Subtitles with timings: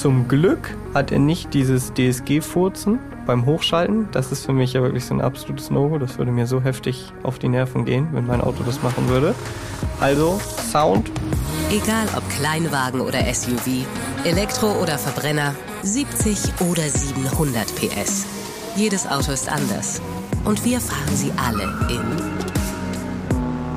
[0.00, 4.08] Zum Glück hat er nicht dieses DSG-Furzen beim Hochschalten.
[4.12, 5.98] Das ist für mich ja wirklich so ein absolutes No-Go.
[5.98, 9.34] Das würde mir so heftig auf die Nerven gehen, wenn mein Auto das machen würde.
[10.00, 10.40] Also,
[10.72, 11.10] Sound.
[11.70, 13.84] Egal ob Kleinwagen oder SUV,
[14.24, 18.24] Elektro oder Verbrenner, 70 oder 700 PS.
[18.76, 20.00] Jedes Auto ist anders.
[20.46, 22.00] Und wir fahren sie alle in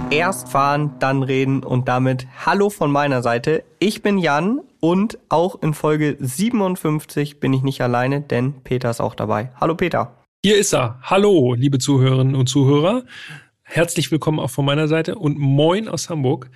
[0.10, 3.66] Erst fahren, dann reden und damit Hallo von meiner Seite.
[3.80, 9.00] Ich bin Jan und auch in Folge 57 bin ich nicht alleine, denn Peter ist
[9.00, 9.50] auch dabei.
[9.56, 10.26] Hallo Peter.
[10.44, 11.00] Hier ist er.
[11.04, 13.06] Hallo, liebe Zuhörerinnen und Zuhörer.
[13.62, 16.52] Herzlich willkommen auch von meiner Seite und moin aus Hamburg.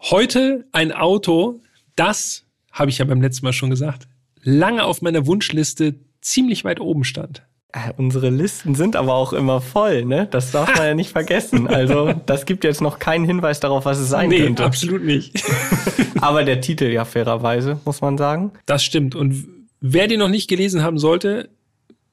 [0.00, 1.58] Heute ein Auto,
[1.96, 4.06] das, habe ich ja beim letzten Mal schon gesagt,
[4.44, 7.48] lange auf meiner Wunschliste ziemlich weit oben stand.
[7.72, 10.28] Äh, unsere Listen sind aber auch immer voll, ne?
[10.30, 11.66] Das darf man ja nicht vergessen.
[11.68, 14.64] Also, das gibt jetzt noch keinen Hinweis darauf, was es sein nee, könnte.
[14.64, 15.44] absolut nicht.
[16.20, 18.52] aber der Titel ja fairerweise, muss man sagen.
[18.66, 19.14] Das stimmt.
[19.14, 19.46] Und
[19.80, 21.50] wer den noch nicht gelesen haben sollte,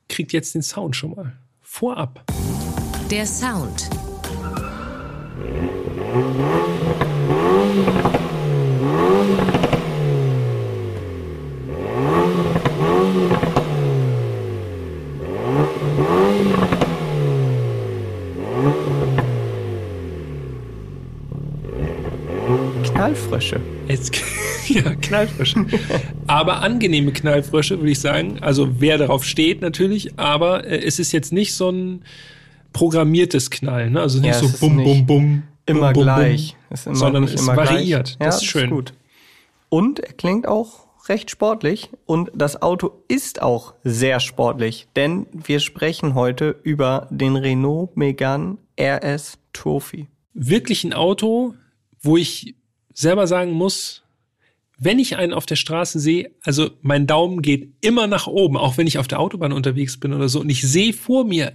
[0.10, 1.34] kriegt jetzt den Sound schon mal.
[1.62, 2.24] Vorab.
[3.10, 3.90] Der Sound.
[23.14, 23.62] Knallfrösche.
[23.88, 24.12] Es,
[24.68, 25.66] ja, Knallfrösche.
[26.26, 28.40] aber angenehme Knallfrösche, würde ich sagen.
[28.42, 32.04] Also wer darauf steht natürlich, aber äh, es ist jetzt nicht so ein
[32.74, 33.94] programmiertes Knallen.
[33.94, 34.02] Ne?
[34.02, 35.44] Also nicht Ja, so ist bum, bum, bum.
[35.68, 36.56] Immer bum, gleich.
[36.68, 38.18] Bum, Ist immer, sondern es immer variiert.
[38.18, 38.28] Gleich.
[38.28, 38.70] Das ja, ist schön.
[38.72, 38.94] gut.
[39.70, 45.60] Und er klingt auch recht sportlich und das Auto ist auch sehr sportlich, denn wir
[45.60, 50.08] sprechen heute über den Renault Megane RS Trophy.
[50.34, 51.54] Wirklich ein Auto,
[52.02, 52.56] wo ich
[52.94, 54.04] selber sagen muss,
[54.80, 58.78] wenn ich einen auf der Straße sehe, also mein Daumen geht immer nach oben, auch
[58.78, 61.54] wenn ich auf der Autobahn unterwegs bin oder so, und ich sehe vor mir,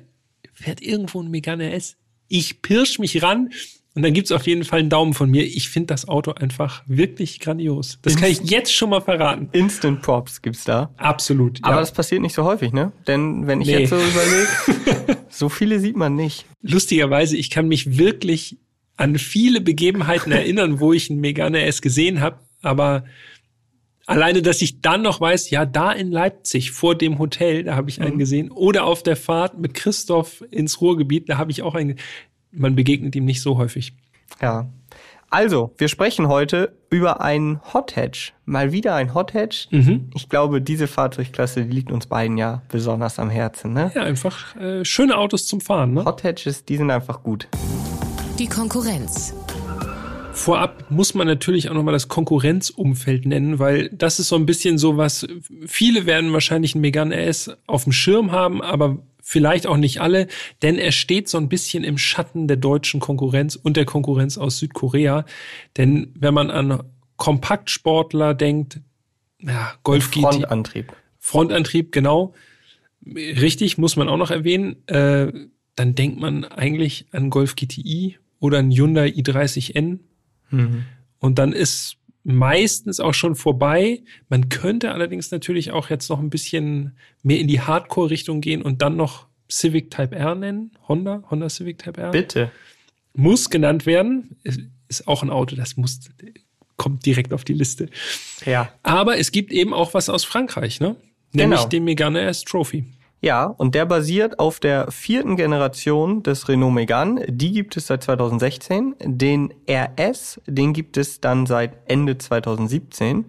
[0.55, 1.97] fährt irgendwo ein Megane RS.
[2.29, 3.51] Ich pirsch mich ran
[3.95, 5.45] und dann gibt's auf jeden Fall einen Daumen von mir.
[5.45, 7.99] Ich finde das Auto einfach wirklich grandios.
[8.03, 9.49] Das kann ich jetzt schon mal verraten.
[9.53, 10.93] Instant Props gibt's da.
[10.97, 11.59] Absolut.
[11.63, 11.81] Aber ja.
[11.81, 12.93] das passiert nicht so häufig, ne?
[13.07, 13.79] Denn wenn ich Nee.
[13.81, 16.45] jetzt so überlege, so viele sieht man nicht.
[16.63, 18.59] lustigerweise, ich kann mich wirklich
[18.99, 23.05] an viele Begebenheiten erinnern, wo ich einen Megane S gesehen habe, aber
[24.07, 27.89] alleine, dass ich dann noch weiß, ja, da in Leipzig vor dem Hotel, da habe
[27.89, 31.75] ich einen gesehen, oder auf der Fahrt mit Christoph ins Ruhrgebiet, da habe ich auch
[31.75, 31.97] einen.
[32.51, 33.93] Man begegnet ihm nicht so häufig.
[34.41, 34.71] Ja.
[35.31, 38.33] Also, wir sprechen heute über einen Hot Hatch.
[38.47, 39.69] Mal wieder ein Hot Hatch.
[39.71, 40.11] Mhm.
[40.15, 43.93] Ich glaube, diese Fahrzeugklasse die liegt uns beiden ja besonders am Herzen, ne?
[43.95, 45.93] Ja, einfach äh, schöne Autos zum Fahren.
[45.93, 46.07] Ne?
[46.07, 47.47] Hot Hatches, die sind einfach gut.
[48.39, 49.35] Die Konkurrenz.
[50.33, 54.79] Vorab muss man natürlich auch nochmal das Konkurrenzumfeld nennen, weil das ist so ein bisschen
[54.79, 55.27] so was,
[55.67, 60.29] viele werden wahrscheinlich einen Megane RS auf dem Schirm haben, aber vielleicht auch nicht alle,
[60.63, 64.59] denn er steht so ein bisschen im Schatten der deutschen Konkurrenz und der Konkurrenz aus
[64.59, 65.25] Südkorea.
[65.77, 66.85] Denn wenn man an
[67.17, 68.81] Kompaktsportler denkt,
[69.41, 70.93] ja, Golf GT, Frontantrieb.
[71.19, 72.35] Frontantrieb, genau.
[73.05, 74.77] Richtig, muss man auch noch erwähnen.
[74.87, 75.33] Äh,
[75.75, 79.99] dann denkt man eigentlich an Golf GTI oder ein Hyundai i30N.
[80.51, 80.85] Mhm.
[81.19, 84.03] Und dann ist meistens auch schon vorbei.
[84.29, 88.83] Man könnte allerdings natürlich auch jetzt noch ein bisschen mehr in die Hardcore-Richtung gehen und
[88.83, 90.73] dann noch Civic Type R nennen.
[90.89, 92.11] Honda, Honda Civic Type R.
[92.11, 92.51] Bitte.
[93.15, 94.37] Muss genannt werden.
[94.45, 94.61] Ist-
[95.07, 96.01] auch ein Auto, das muss,
[96.79, 97.91] kommt direkt auf die Liste.
[98.47, 98.73] Ja.
[98.83, 100.97] Aber es gibt eben auch was aus Frankreich, ne?
[101.33, 101.69] Nämlich Genau.
[101.69, 102.85] den Megane S Trophy.
[103.21, 107.27] Ja, und der basiert auf der vierten Generation des Renault Megane.
[107.29, 108.95] Die gibt es seit 2016.
[109.01, 113.27] Den RS, den gibt es dann seit Ende 2017.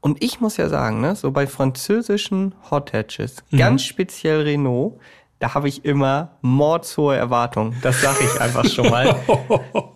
[0.00, 4.98] Und ich muss ja sagen, ne, so bei französischen Hot Hatches, ganz speziell Renault,
[5.40, 7.76] da habe ich immer mordshohe Erwartungen.
[7.82, 9.16] Das sage ich einfach schon mal.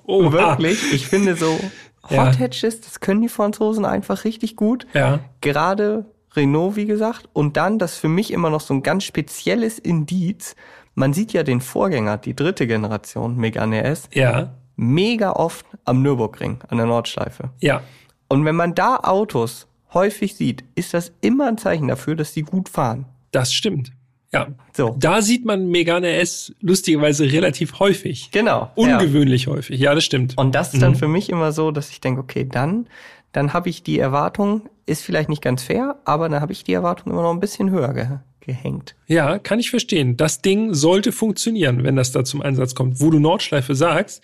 [0.04, 1.58] Oh, Wirklich, ich finde so
[2.10, 2.26] Ja.
[2.26, 4.86] Hot Hatches, das können die Franzosen einfach richtig gut.
[4.92, 5.20] Ja.
[5.40, 6.04] Gerade
[6.36, 7.28] Renault, wie gesagt.
[7.32, 10.54] Und dann das für mich immer noch so ein ganz spezielles Indiz.
[10.94, 16.58] Man sieht ja den Vorgänger, die dritte Generation Megane S, Ja, mega oft am Nürburgring,
[16.68, 17.50] an der Nordschleife.
[17.60, 17.82] ja.
[18.28, 22.40] Und wenn man da Autos häufig sieht, ist das immer ein Zeichen dafür, dass die
[22.40, 23.04] gut fahren.
[23.30, 23.92] Das stimmt.
[24.32, 24.48] Ja.
[24.72, 24.96] So.
[24.98, 28.30] Da sieht man Megane S lustigerweise relativ häufig.
[28.30, 28.70] Genau.
[28.76, 28.96] ja.
[28.98, 29.78] Ungewöhnlich häufig.
[29.78, 30.38] Ja, das stimmt.
[30.38, 32.86] Und das ist dann für mich immer so, dass ich denke, okay, dann,
[33.32, 36.72] dann habe ich die Erwartung, ist vielleicht nicht ganz fair, aber dann habe ich die
[36.72, 38.06] Erwartung immer noch ein bisschen höher ge
[38.44, 38.96] gehängt.
[39.06, 40.16] Ja, kann ich verstehen.
[40.16, 43.00] Das Ding sollte funktionieren, wenn das da zum Einsatz kommt.
[43.00, 44.20] Wo du Nordschleife sagst,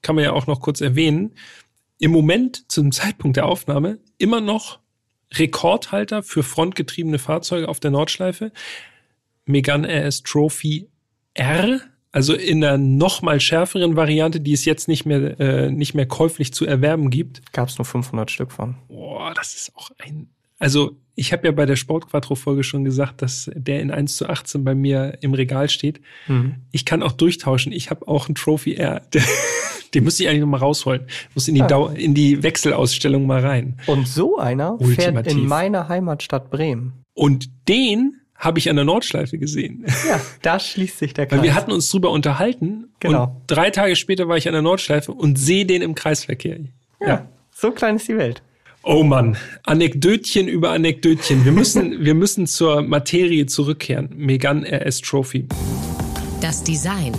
[0.00, 1.32] kann man ja auch noch kurz erwähnen,
[1.98, 4.78] im Moment zum Zeitpunkt der Aufnahme immer noch
[5.34, 8.52] Rekordhalter für frontgetriebene Fahrzeuge auf der Nordschleife.
[9.44, 10.88] Megane RS Trophy
[11.34, 11.80] R,
[12.12, 16.06] also in einer noch mal schärferen Variante, die es jetzt nicht mehr, äh, nicht mehr
[16.06, 17.52] käuflich zu erwerben gibt.
[17.52, 18.76] Gab es nur 500 Stück von.
[18.88, 20.28] Boah, das ist auch ein.
[20.58, 24.62] Also ich habe ja bei der Sportquattro-Folge schon gesagt, dass der in 1 zu 18
[24.62, 26.00] bei mir im Regal steht.
[26.28, 26.56] Mhm.
[26.70, 27.72] Ich kann auch durchtauschen.
[27.72, 29.02] Ich habe auch einen Trophy R.
[29.94, 31.06] Den müsste ich eigentlich noch mal rausholen.
[31.34, 31.66] Muss in die, ja.
[31.66, 33.76] Dau in die Wechselausstellung mal rein.
[33.86, 35.04] Und so einer Ultimativ.
[35.04, 37.04] fährt in meiner Heimatstadt Bremen.
[37.14, 39.86] Und den habe ich an der Nordschleife gesehen.
[40.08, 41.38] Ja, da schließt sich der Kreis.
[41.38, 42.88] Weil wir hatten uns drüber unterhalten.
[42.98, 43.24] Genau.
[43.24, 46.58] Und drei Tage später war ich an der Nordschleife und sehe den im Kreisverkehr.
[47.00, 47.28] Ja, ja.
[47.52, 48.42] so klein ist die Welt.
[48.82, 51.44] Oh Mann, Anekdötchen über Anekdötchen.
[51.44, 54.08] Wir müssen, wir müssen zur Materie zurückkehren.
[54.16, 55.46] Megan RS Trophy.
[56.40, 57.12] Das Design.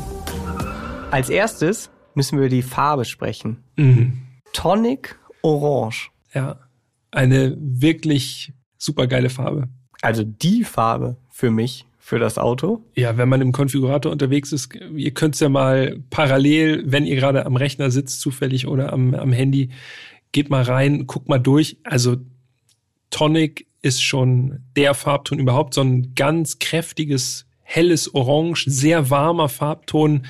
[1.10, 3.64] Als erstes müssen wir über die Farbe sprechen.
[3.78, 4.24] Mhm.
[4.52, 6.10] Tonic Orange.
[6.34, 6.60] Ja,
[7.12, 9.70] eine wirklich supergeile Farbe.
[10.04, 12.82] Also die Farbe für mich, für das Auto.
[12.94, 17.16] Ja, wenn man im Konfigurator unterwegs ist, ihr könnt es ja mal parallel, wenn ihr
[17.16, 19.70] gerade am Rechner sitzt, zufällig oder am, am Handy,
[20.34, 21.78] geht mal rein, guckt mal durch.
[21.84, 22.18] Also
[23.12, 30.26] Tonic ist schon der Farbton überhaupt, so ein ganz kräftiges, helles Orange, sehr warmer Farbton.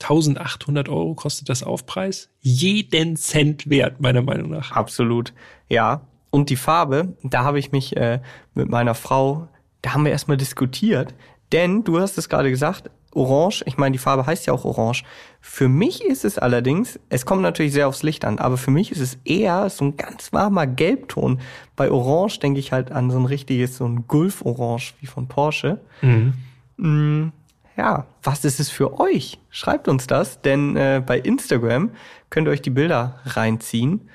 [0.00, 2.30] 1800 Euro kostet das Aufpreis.
[2.40, 4.72] Jeden Cent wert, meiner Meinung nach.
[4.72, 5.34] Absolut.
[5.68, 6.00] Ja.
[6.32, 8.20] Und die Farbe, da habe ich mich äh,
[8.54, 9.48] mit meiner Frau,
[9.82, 11.14] da haben wir erstmal diskutiert.
[11.52, 15.04] Denn du hast es gerade gesagt, Orange, ich meine, die Farbe heißt ja auch Orange.
[15.42, 18.90] Für mich ist es allerdings, es kommt natürlich sehr aufs Licht an, aber für mich
[18.90, 21.38] ist es eher so ein ganz warmer Gelbton.
[21.76, 25.80] Bei Orange denke ich halt an so ein richtiges, so ein Gulf-Orange wie von Porsche.
[26.00, 26.32] Mhm.
[26.78, 27.32] Mm,
[27.76, 29.38] ja, was ist es für euch?
[29.50, 31.90] Schreibt uns das, denn äh, bei Instagram
[32.30, 34.08] könnt ihr euch die Bilder reinziehen.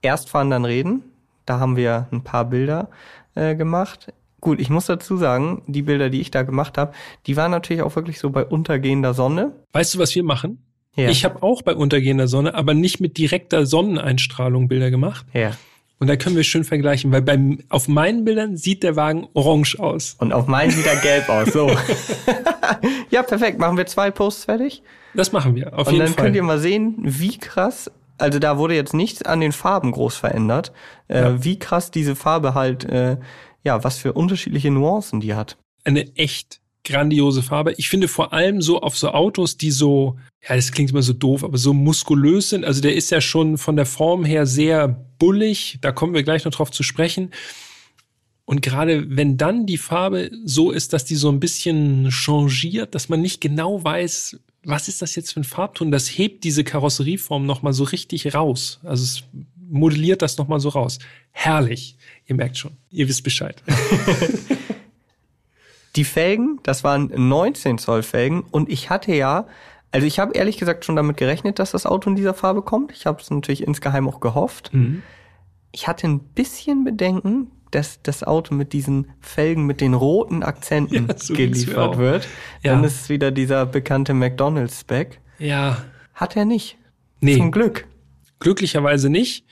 [0.00, 1.02] Erst fahren, dann reden.
[1.46, 2.88] Da haben wir ein paar Bilder
[3.34, 4.12] äh, gemacht.
[4.40, 6.92] Gut, ich muss dazu sagen, die Bilder, die ich da gemacht habe,
[7.26, 9.52] die waren natürlich auch wirklich so bei untergehender Sonne.
[9.72, 10.58] Weißt du, was wir machen?
[10.96, 11.08] Ja.
[11.08, 15.26] Ich habe auch bei untergehender Sonne, aber nicht mit direkter Sonneneinstrahlung Bilder gemacht.
[15.32, 15.52] Ja.
[15.98, 19.78] Und da können wir schön vergleichen, weil beim, auf meinen Bildern sieht der Wagen orange
[19.78, 20.16] aus.
[20.18, 21.70] Und auf meinen sieht er gelb aus, so.
[23.10, 23.58] ja, perfekt.
[23.58, 24.82] Machen wir zwei Posts fertig?
[25.14, 26.10] Das machen wir, auf Und jeden Fall.
[26.10, 29.52] Und dann könnt ihr mal sehen, wie krass, also da wurde jetzt nichts an den
[29.52, 30.72] Farben groß verändert,
[31.08, 31.44] äh, ja.
[31.44, 33.16] wie krass diese Farbe halt äh,
[33.64, 35.56] ja, was für unterschiedliche Nuancen die hat.
[35.84, 37.72] Eine echt grandiose Farbe.
[37.78, 41.14] Ich finde vor allem so auf so Autos, die so, ja, das klingt immer so
[41.14, 42.64] doof, aber so muskulös sind.
[42.64, 44.88] Also der ist ja schon von der Form her sehr
[45.18, 45.78] bullig.
[45.80, 47.30] Da kommen wir gleich noch drauf zu sprechen.
[48.44, 53.08] Und gerade wenn dann die Farbe so ist, dass die so ein bisschen changiert, dass
[53.08, 57.46] man nicht genau weiß, was ist das jetzt für ein Farbton, das hebt diese Karosserieform
[57.46, 58.80] nochmal so richtig raus.
[58.82, 59.24] Also es
[59.68, 60.98] modelliert das nochmal so raus.
[61.32, 61.96] Herrlich.
[62.26, 63.62] Ihr merkt schon, ihr wisst Bescheid.
[65.96, 69.46] Die Felgen, das waren 19 Zoll Felgen und ich hatte ja,
[69.92, 72.90] also ich habe ehrlich gesagt schon damit gerechnet, dass das Auto in dieser Farbe kommt.
[72.90, 74.74] Ich habe es natürlich insgeheim auch gehofft.
[74.74, 75.02] Mhm.
[75.70, 81.08] Ich hatte ein bisschen Bedenken, dass das Auto mit diesen Felgen mit den roten Akzenten
[81.08, 82.28] ja, so geliefert wird.
[82.62, 82.72] Ja.
[82.72, 85.20] Dann ist es wieder dieser bekannte McDonald's-Spec.
[85.38, 85.84] Ja.
[86.14, 86.78] Hat er nicht.
[87.20, 87.36] Nee.
[87.36, 87.86] Zum Glück.
[88.38, 89.44] Glücklicherweise nicht.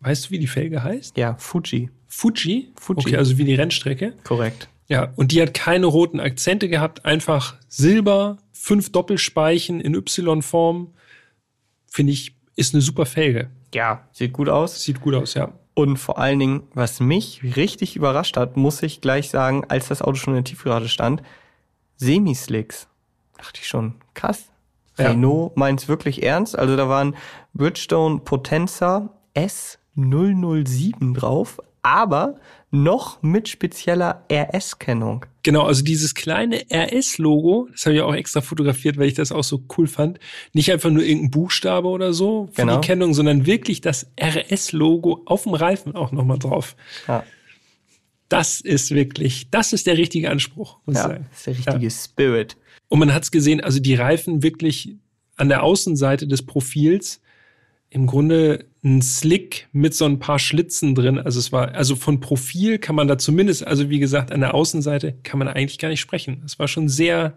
[0.00, 1.16] Weißt du, wie die Felge heißt?
[1.16, 1.90] Ja, Fuji.
[2.06, 2.72] Fuji?
[2.78, 2.98] Fuji.
[2.98, 4.14] Okay, also wie die Rennstrecke.
[4.24, 4.68] Korrekt.
[4.88, 10.94] Ja, und die hat keine roten Akzente gehabt, einfach Silber, fünf Doppelspeichen in Y-Form.
[11.86, 13.50] Finde ich, ist eine super Felge.
[13.74, 14.82] Ja, sieht gut aus.
[14.82, 15.52] Sieht gut aus, ja.
[15.78, 20.02] Und vor allen Dingen, was mich richtig überrascht hat, muss ich gleich sagen, als das
[20.02, 21.22] Auto schon in der Tiefgarage stand,
[21.94, 22.88] Semislicks.
[23.36, 24.46] Dachte ich schon, krass.
[24.98, 25.10] Ja.
[25.10, 26.58] Renault meint's wirklich ernst.
[26.58, 27.14] Also da waren
[27.54, 32.34] Bridgestone Potenza S007 drauf, aber
[32.70, 35.24] noch mit spezieller RS-Kennung.
[35.42, 39.42] Genau, also dieses kleine RS-Logo, das habe ich auch extra fotografiert, weil ich das auch
[39.42, 40.20] so cool fand.
[40.52, 42.78] Nicht einfach nur irgendein Buchstabe oder so für genau.
[42.78, 46.76] die Kennung, sondern wirklich das RS-Logo auf dem Reifen auch nochmal drauf.
[47.06, 47.24] Ja.
[48.28, 51.26] Das ist wirklich, das ist der richtige Anspruch, muss ja, ich sagen.
[51.30, 51.90] Das ist der richtige ja.
[51.90, 52.56] Spirit.
[52.88, 54.94] Und man hat es gesehen, also die Reifen wirklich
[55.36, 57.22] an der Außenseite des Profils
[57.90, 61.18] im Grunde ein Slick mit so ein paar Schlitzen drin.
[61.18, 64.54] Also es war, also von Profil kann man da zumindest, also wie gesagt, an der
[64.54, 66.42] Außenseite kann man eigentlich gar nicht sprechen.
[66.44, 67.36] Es war schon sehr,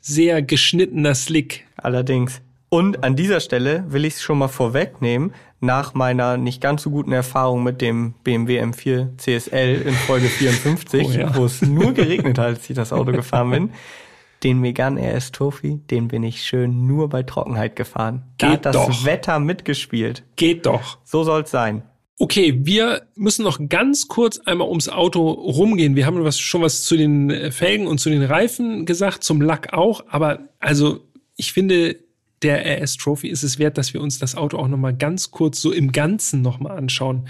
[0.00, 1.66] sehr geschnittener Slick.
[1.76, 2.42] Allerdings.
[2.68, 6.90] Und an dieser Stelle will ich es schon mal vorwegnehmen, nach meiner nicht ganz so
[6.90, 11.36] guten Erfahrung mit dem BMW M4 CSL in Folge 54, oh ja.
[11.36, 13.70] wo es nur geregnet hat, als ich das Auto gefahren bin,
[14.42, 18.24] den Megane RS Trophy, den bin ich schön nur bei Trockenheit gefahren.
[18.38, 19.04] Da Geht hat das doch.
[19.04, 20.24] Wetter mitgespielt.
[20.36, 20.98] Geht doch.
[21.04, 21.82] So soll's sein.
[22.18, 25.96] Okay, wir müssen noch ganz kurz einmal ums Auto rumgehen.
[25.96, 29.72] Wir haben was, schon was zu den Felgen und zu den Reifen gesagt, zum Lack
[29.72, 30.04] auch.
[30.08, 31.00] Aber also
[31.36, 31.96] ich finde,
[32.42, 35.30] der RS Trophy ist es wert, dass wir uns das Auto auch noch mal ganz
[35.30, 37.26] kurz so im Ganzen noch mal anschauen.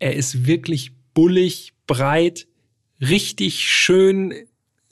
[0.00, 2.48] Er ist wirklich bullig, breit,
[3.00, 4.34] richtig schön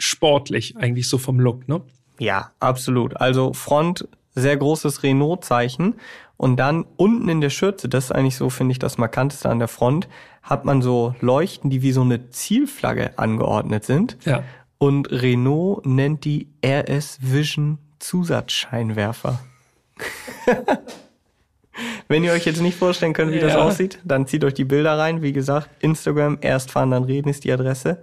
[0.02, 1.80] sportlich eigentlich so vom Look, ne?
[2.18, 3.16] Ja, absolut.
[3.21, 5.94] Also Front sehr großes Renault-Zeichen
[6.37, 9.59] und dann unten in der Schürze, das ist eigentlich so, finde ich, das markanteste an
[9.59, 10.09] der Front,
[10.42, 14.16] hat man so Leuchten, die wie so eine Zielflagge angeordnet sind.
[14.25, 14.42] Ja.
[14.78, 19.38] Und Renault nennt die RS Vision Zusatzscheinwerfer.
[22.09, 23.47] Wenn ihr euch jetzt nicht vorstellen könnt, wie ja.
[23.47, 25.23] das aussieht, dann zieht euch die Bilder rein.
[25.23, 28.02] Wie gesagt, Instagram, erst fahren, dann reden ist die Adresse.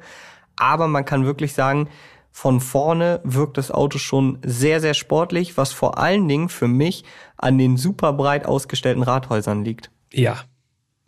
[0.60, 1.90] Aber man kann wirklich sagen,
[2.32, 7.04] von vorne wirkt das Auto schon sehr, sehr sportlich, was vor allen Dingen für mich
[7.38, 9.90] an den super breit ausgestellten Rathäusern liegt.
[10.14, 10.44] Ja,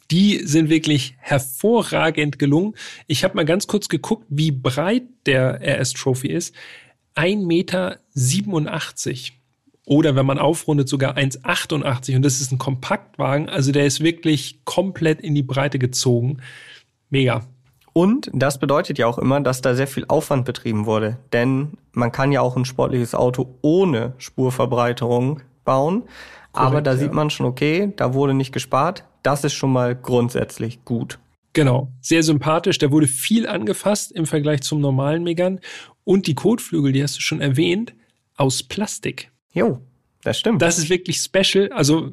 [0.10, 2.76] die sind wirklich hervorragend gelungen.
[3.08, 6.54] Ich habe mal ganz kurz geguckt, wie breit der RS Trophy ist.
[7.16, 8.00] 1,87 Meter.
[9.86, 12.16] Oder wenn man aufrundet, sogar 1,88.
[12.16, 13.50] Und das ist ein Kompaktwagen.
[13.50, 16.38] Also der ist wirklich komplett in die Breite gezogen.
[17.10, 17.48] Mega.
[17.94, 21.18] Und das bedeutet ja auch immer, dass da sehr viel Aufwand betrieben wurde.
[21.34, 26.04] Denn man kann ja auch ein sportliches Auto ohne Spurverbreiterung bauen.
[26.54, 26.98] Korrekt, Aber da ja.
[26.98, 29.04] sieht man schon, okay, da wurde nicht gespart.
[29.24, 31.20] Das ist schon mal grundsätzlich gut.
[31.54, 32.78] Genau, sehr sympathisch.
[32.78, 35.60] Da wurde viel angefasst im Vergleich zum normalen Megan.
[36.06, 37.94] Und die Kotflügel, die hast du schon erwähnt,
[38.36, 39.32] aus Plastik.
[39.54, 39.82] Jo,
[40.24, 40.62] das stimmt.
[40.62, 41.70] Das ist wirklich special.
[41.74, 42.12] Also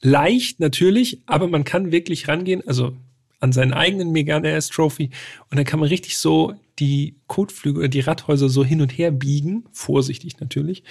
[0.00, 2.62] leicht natürlich, aber man kann wirklich rangehen.
[2.66, 2.96] Also
[3.40, 5.10] an seinen eigenen Megane RS Trophy
[5.50, 9.10] und dann kann man richtig so die Kotflügel oder die Radhäuser so hin und her
[9.10, 10.84] biegen, vorsichtig natürlich.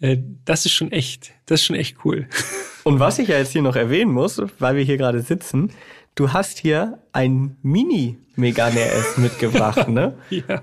[0.00, 2.28] Äh, das ist schon echt, das ist schon echt cool.
[2.84, 5.70] Und was ich ja jetzt hier noch erwähnen muss, weil wir hier gerade sitzen,
[6.14, 10.16] du hast hier ein Mini Megane RS mitgebracht, ne?
[10.30, 10.62] ja.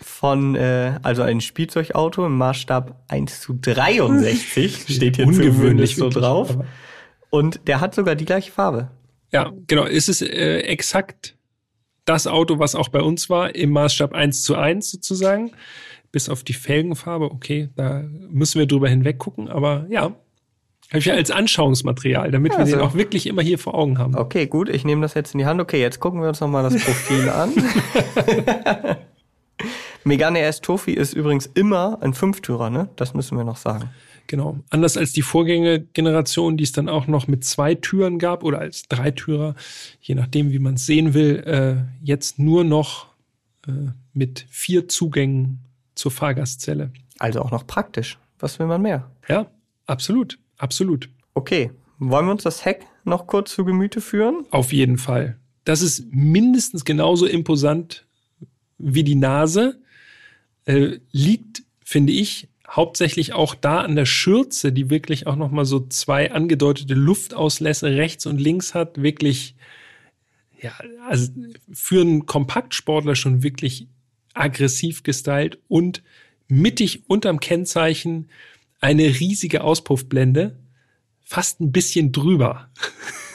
[0.00, 6.56] Von, äh, also ein Spielzeugauto im Maßstab 1 zu 63, steht hier ungewöhnlich so drauf.
[7.30, 8.90] Und der hat sogar die gleiche Farbe.
[9.32, 9.84] Ja, genau.
[9.84, 11.36] Es ist äh, exakt
[12.04, 15.52] das Auto, was auch bei uns war, im Maßstab 1 zu 1 sozusagen.
[16.10, 20.14] Bis auf die Felgenfarbe, okay, da müssen wir drüber hinweg gucken, aber ja,
[20.88, 23.98] habe ich ja als Anschauungsmaterial, damit ja, wir den auch wirklich immer hier vor Augen
[23.98, 24.14] haben.
[24.16, 25.60] Okay, gut, ich nehme das jetzt in die Hand.
[25.60, 27.52] Okay, jetzt gucken wir uns nochmal das Profil an.
[30.04, 32.88] Megane S Trophy ist übrigens immer ein Fünftürer, ne?
[32.96, 33.90] Das müssen wir noch sagen.
[34.28, 34.58] Genau.
[34.68, 38.82] Anders als die Vorgängergeneration, die es dann auch noch mit zwei Türen gab oder als
[38.82, 39.54] Dreitürer,
[40.02, 43.06] je nachdem, wie man es sehen will, äh, jetzt nur noch
[43.66, 45.60] äh, mit vier Zugängen
[45.94, 46.92] zur Fahrgastzelle.
[47.18, 48.18] Also auch noch praktisch.
[48.38, 49.10] Was will man mehr?
[49.28, 49.50] Ja,
[49.86, 51.08] absolut, absolut.
[51.32, 54.44] Okay, wollen wir uns das Heck noch kurz zu Gemüte führen?
[54.50, 55.38] Auf jeden Fall.
[55.64, 58.06] Das ist mindestens genauso imposant
[58.76, 59.80] wie die Nase.
[60.66, 65.64] Äh, liegt, finde ich, hauptsächlich auch da an der Schürze, die wirklich auch noch mal
[65.64, 69.54] so zwei angedeutete Luftauslässe rechts und links hat, wirklich
[70.60, 70.72] ja,
[71.08, 71.30] also
[71.72, 73.86] für einen Kompaktsportler schon wirklich
[74.34, 76.02] aggressiv gestylt und
[76.48, 78.28] mittig unterm Kennzeichen
[78.80, 80.58] eine riesige Auspuffblende,
[81.24, 82.68] fast ein bisschen drüber.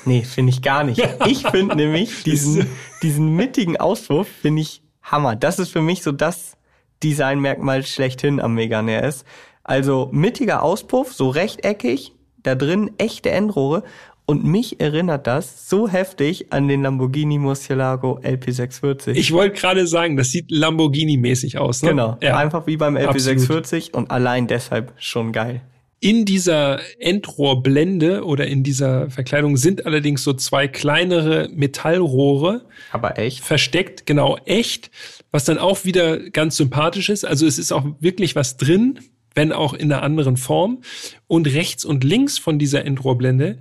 [0.05, 1.01] Nee, finde ich gar nicht.
[1.27, 2.67] Ich finde nämlich diesen,
[3.01, 5.37] diesen mittigen Auspuff finde ich Hammer.
[5.37, 6.57] Das ist für mich so das
[7.03, 9.25] Designmerkmal schlechthin am Megane RS.
[9.63, 13.83] Also mittiger Auspuff, so rechteckig, da drin echte Endrohre
[14.25, 19.11] und mich erinnert das so heftig an den Lamborghini Murcielago LP640.
[19.11, 21.83] Ich wollte gerade sagen, das sieht Lamborghini-mäßig aus.
[21.83, 21.89] Ne?
[21.89, 22.37] Genau, ja.
[22.37, 23.93] einfach wie beim LP640 Absolut.
[23.93, 25.61] und allein deshalb schon geil.
[26.03, 32.65] In dieser Endrohrblende oder in dieser Verkleidung sind allerdings so zwei kleinere Metallrohre.
[32.91, 33.39] Aber echt?
[33.39, 34.91] Versteckt, genau, echt.
[35.31, 37.23] Was dann auch wieder ganz sympathisch ist.
[37.23, 38.99] Also es ist auch wirklich was drin,
[39.33, 40.81] wenn auch in einer anderen Form.
[41.27, 43.59] Und rechts und links von dieser Endrohrblende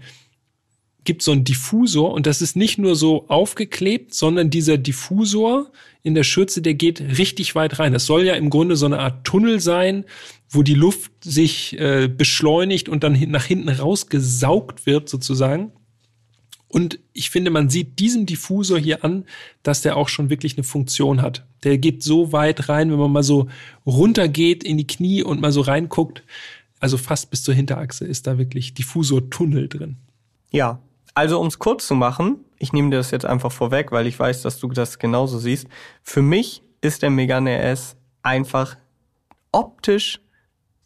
[1.05, 5.71] gibt so einen Diffusor und das ist nicht nur so aufgeklebt, sondern dieser Diffusor
[6.03, 7.93] in der Schürze, der geht richtig weit rein.
[7.93, 10.05] Das soll ja im Grunde so eine Art Tunnel sein,
[10.49, 15.73] wo die Luft sich äh, beschleunigt und dann nach hinten rausgesaugt wird sozusagen.
[16.69, 19.27] Und ich finde, man sieht diesem Diffusor hier an,
[19.63, 21.45] dass der auch schon wirklich eine Funktion hat.
[21.65, 23.49] Der geht so weit rein, wenn man mal so
[23.85, 26.25] runtergeht in die Knie und mal so reinguckt.
[26.81, 29.99] Also fast bis zur Hinterachse ist da wirklich Diffusor-Tunnel drin.
[30.51, 30.81] Ja,
[31.15, 34.19] also um es kurz zu machen, ich nehme dir das jetzt einfach vorweg, weil ich
[34.19, 35.67] weiß, dass du das genauso siehst.
[36.03, 38.77] Für mich ist der Megane RS einfach
[39.51, 40.21] optisch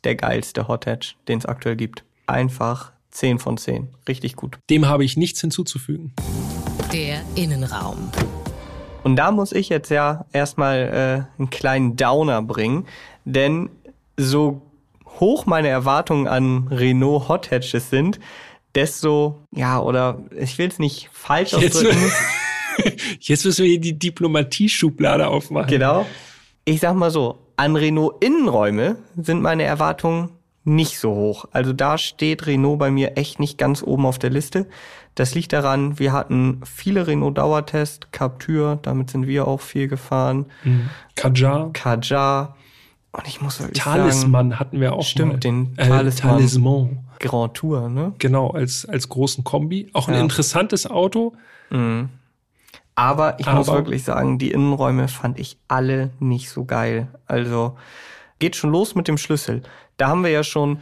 [0.04, 2.04] der geilste Hot Hatch, den es aktuell gibt.
[2.26, 3.88] Einfach 10 von 10.
[4.08, 4.58] Richtig gut.
[4.68, 6.12] Dem habe ich nichts hinzuzufügen.
[6.92, 8.10] Der Innenraum.
[9.04, 12.86] Und da muss ich jetzt ja erstmal äh, einen kleinen Downer bringen,
[13.24, 13.70] denn
[14.16, 14.62] so
[15.20, 18.18] hoch meine Erwartungen an Renault Hot Hatches sind,
[18.76, 22.12] desto, ja, oder ich will es nicht falsch Jetzt, ausdrücken.
[23.20, 25.70] jetzt müssen wir hier die Diplomatie-Schublade aufmachen.
[25.70, 26.06] Genau.
[26.64, 30.30] Ich sag mal so, an Renault Innenräume sind meine Erwartungen
[30.64, 31.46] nicht so hoch.
[31.52, 34.66] Also da steht Renault bei mir echt nicht ganz oben auf der Liste.
[35.14, 40.46] Das liegt daran, wir hatten viele Renault Dauertest, Captur, damit sind wir auch viel gefahren.
[40.64, 40.90] Mhm.
[41.14, 41.72] Kajar.
[41.72, 42.56] Kajar.
[43.16, 45.38] Und ich muss wirklich Talisman sagen, hatten wir auch Stimmt, mal.
[45.40, 46.32] den Äh, Talisman.
[46.34, 46.98] Talisman.
[47.18, 48.12] Grand Tour, ne?
[48.18, 49.88] Genau, als, als großen Kombi.
[49.94, 50.20] Auch ein Ja.
[50.20, 51.32] interessantes Auto.
[52.94, 57.08] Aber ich muss Aber- wirklich sagen, die Innenräume fand ich alle nicht so geil.
[57.26, 57.76] Also
[58.38, 59.62] geht schon los mit dem Schlüssel.
[59.96, 60.78] Da haben wir ja schon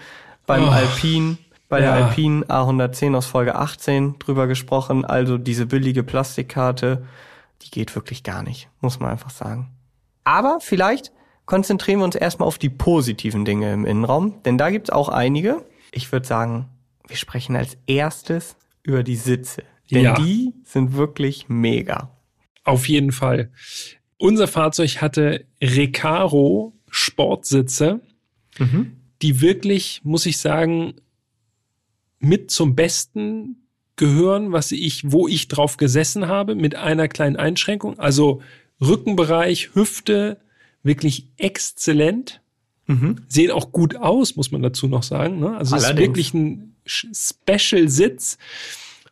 [0.46, 0.70] beim Oh.
[0.70, 1.38] Alpine,
[1.68, 2.06] bei der Ja.
[2.06, 5.04] Alpine A110 aus Folge 18 drüber gesprochen.
[5.04, 7.04] Also diese billige Plastikkarte,
[7.62, 9.70] die geht wirklich gar nicht, muss man einfach sagen.
[10.24, 11.10] Aber vielleicht
[11.46, 15.64] konzentrieren wir uns erstmal auf die positiven Dinge im Innenraum, denn da gibt's auch einige.
[15.92, 16.68] Ich würde sagen,
[17.06, 19.62] wir sprechen als erstes über die Sitze.
[19.90, 20.14] Denn Ja.
[20.14, 22.10] die sind wirklich mega.
[22.64, 23.50] Auf jeden Fall.
[24.16, 28.00] Unser Fahrzeug hatte Recaro Sportsitze,
[29.20, 30.94] die wirklich, muss ich sagen,
[32.20, 37.98] mit zum Besten gehören, was ich, wo ich drauf gesessen habe, mit einer kleinen Einschränkung.
[37.98, 38.40] Also
[38.80, 40.40] Rückenbereich, Hüfte,
[40.84, 42.40] wirklich exzellent.
[43.28, 45.40] Sehen auch gut aus, muss man dazu noch sagen.
[45.40, 45.56] Ne?
[45.56, 48.38] Also es ist wirklich ein Special-Sitz.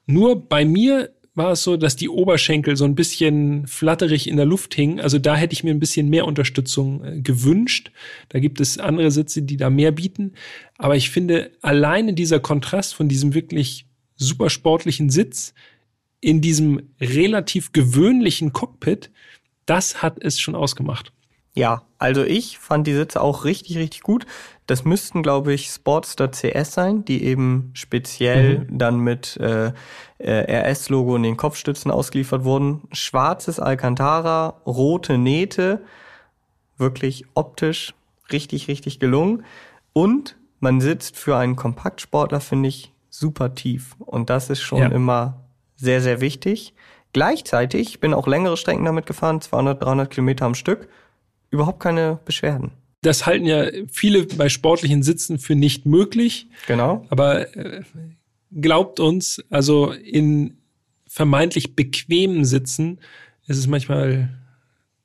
[0.06, 4.44] Nur bei mir war es so, dass die Oberschenkel so ein bisschen flatterig in der
[4.44, 5.00] Luft hingen.
[5.00, 7.90] Also da hätte ich mir ein bisschen mehr Unterstützung äh, gewünscht.
[8.28, 10.32] Da gibt es andere Sitze, die da mehr bieten.
[10.76, 13.86] Aber ich finde, alleine dieser Kontrast von diesem wirklich
[14.16, 15.54] super sportlichen Sitz
[16.20, 19.10] in diesem relativ gewöhnlichen Cockpit,
[19.64, 21.12] das hat es schon ausgemacht.
[21.54, 24.24] Ja, also ich fand die Sitze auch richtig, richtig gut.
[24.66, 29.72] Das müssten, glaube ich, Sportster CS sein, die eben speziell dann mit äh,
[30.18, 32.82] äh, RS-Logo in den Kopfstützen ausgeliefert wurden.
[32.92, 35.82] Schwarzes Alcantara, rote Nähte,
[36.78, 37.94] wirklich optisch
[38.30, 39.44] richtig, richtig gelungen.
[39.92, 43.94] Und man sitzt für einen Kompaktsportler, finde ich, super tief.
[43.98, 44.88] Und das ist schon Ja.
[44.88, 45.40] immer
[45.76, 46.72] sehr, sehr wichtig.
[47.12, 50.88] Gleichzeitig, ich bin auch längere Strecken damit gefahren, 200, 300 Kilometer am Stück,
[51.52, 52.72] überhaupt keine Beschwerden.
[53.02, 56.48] Das halten ja viele bei sportlichen Sitzen für nicht möglich.
[56.66, 57.06] Genau.
[57.10, 57.82] Aber äh,
[58.52, 60.58] glaubt uns, also in
[61.06, 63.00] vermeintlich bequemen Sitzen
[63.46, 64.30] ist es manchmal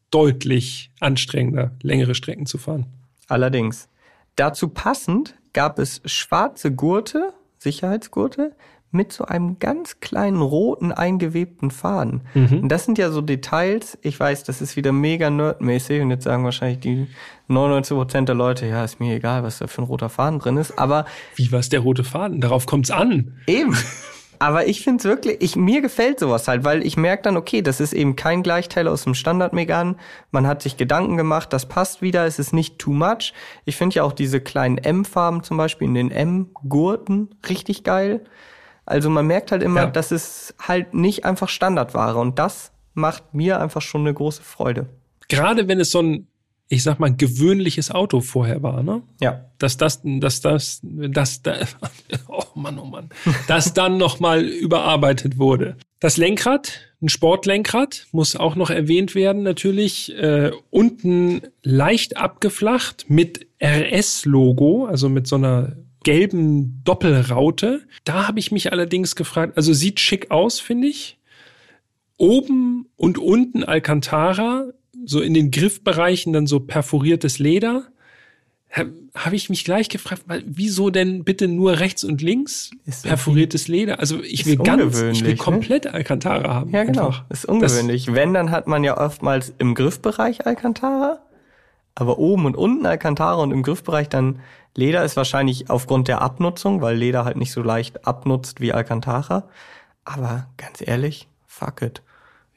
[0.10, 2.86] deutlich anstrengender, längere Strecken zu fahren.
[3.28, 3.90] Allerdings.
[4.36, 8.56] Dazu passend gab es schwarze Gurte, Sicherheitsgurte,
[8.92, 12.22] mit so einem ganz kleinen roten eingewebten Faden.
[12.62, 13.98] Und das sind ja so Details.
[14.02, 17.08] Ich weiß, das ist wieder mega nerdmäßig und jetzt sagen wahrscheinlich die
[17.50, 20.80] 99% der Leute, ja, ist mir egal, was da für ein roter Faden drin ist.
[20.80, 22.42] Aber Wie was der rote Faden?
[22.42, 23.34] Darauf kommt's an.
[23.48, 23.76] Eben.
[24.40, 27.62] Aber ich finde es wirklich, ich, mir gefällt sowas halt, weil ich merke dann, okay,
[27.62, 29.96] das ist eben kein Gleichteil aus dem Standard Megan.
[30.32, 33.34] Man hat sich Gedanken gemacht, das passt wieder, es ist nicht too much.
[33.66, 38.26] Ich finde ja auch diese kleinen M-Farben zum Beispiel in den M-Gurten richtig geil.
[38.88, 39.88] Also man merkt halt immer, Ja.
[39.88, 44.88] dass es halt nicht einfach Standardware und das macht mir einfach schon eine große Freude.
[45.28, 46.28] Gerade wenn es so ein,
[46.70, 49.02] ich sag mal, gewöhnliches Auto vorher war, ne?
[49.22, 49.46] Ja.
[49.60, 51.56] Dass das, dass das, dass da,
[52.28, 53.10] oh Mann, oh Mann,
[53.48, 55.76] dass dann nochmal überarbeitet wurde.
[56.00, 60.16] Das Lenkrad, ein Sportlenkrad, muss auch noch erwähnt werden, natürlich.
[60.18, 65.74] Äh, unten leicht abgeflacht mit RS-Logo, also mit so einer
[66.08, 67.82] gelben Doppelraute.
[68.06, 71.18] Da habe ich mich allerdings gefragt, also sieht schick aus, finde ich.
[72.16, 74.70] Oben und unten Alcantara,
[75.06, 77.90] so in den Griffbereichen dann so perforiertes Leder.
[78.72, 83.04] Habe hab ich mich gleich gefragt, weil, wieso denn bitte nur rechts und links Ist
[83.04, 84.00] perforiertes Leder?
[84.00, 85.36] Also ich will ganz, ich will ne?
[85.36, 86.72] komplett Alcantara haben.
[86.72, 87.08] Ja, genau.
[87.08, 87.30] einfach.
[87.30, 88.14] Ist ungewöhnlich.
[88.14, 91.20] Wenn, dann hat man ja oftmals im Griffbereich Alcantara,
[91.96, 94.40] aber oben und unten Alcantara und im Griffbereich dann
[94.78, 99.50] Leder ist wahrscheinlich aufgrund der Abnutzung, weil Leder halt nicht so leicht abnutzt wie Alcantara.
[100.06, 102.04] Aber ganz ehrlich, fuck it.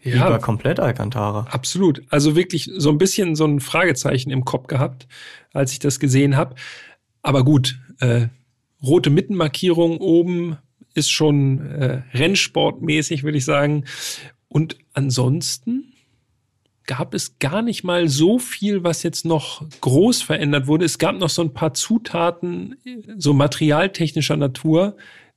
[0.02, 0.26] Ja.
[0.26, 1.46] Lieber komplett Alcantara.
[1.50, 2.02] Absolut.
[2.10, 5.08] Also wirklich so ein bisschen so ein Fragezeichen im Kopf gehabt,
[5.54, 6.56] als ich das gesehen habe.
[7.22, 8.26] Aber gut, äh,
[8.82, 10.58] rote Mittenmarkierung oben
[10.92, 13.86] ist schon äh, Rennsportmäßig, würde ich sagen.
[14.48, 15.89] Und ansonsten
[16.90, 20.84] gab es gar nicht mal so viel, was jetzt noch groß verändert wurde.
[20.84, 22.74] Es gab noch so ein paar Zutaten,
[23.16, 24.96] so materialtechnischer Natur,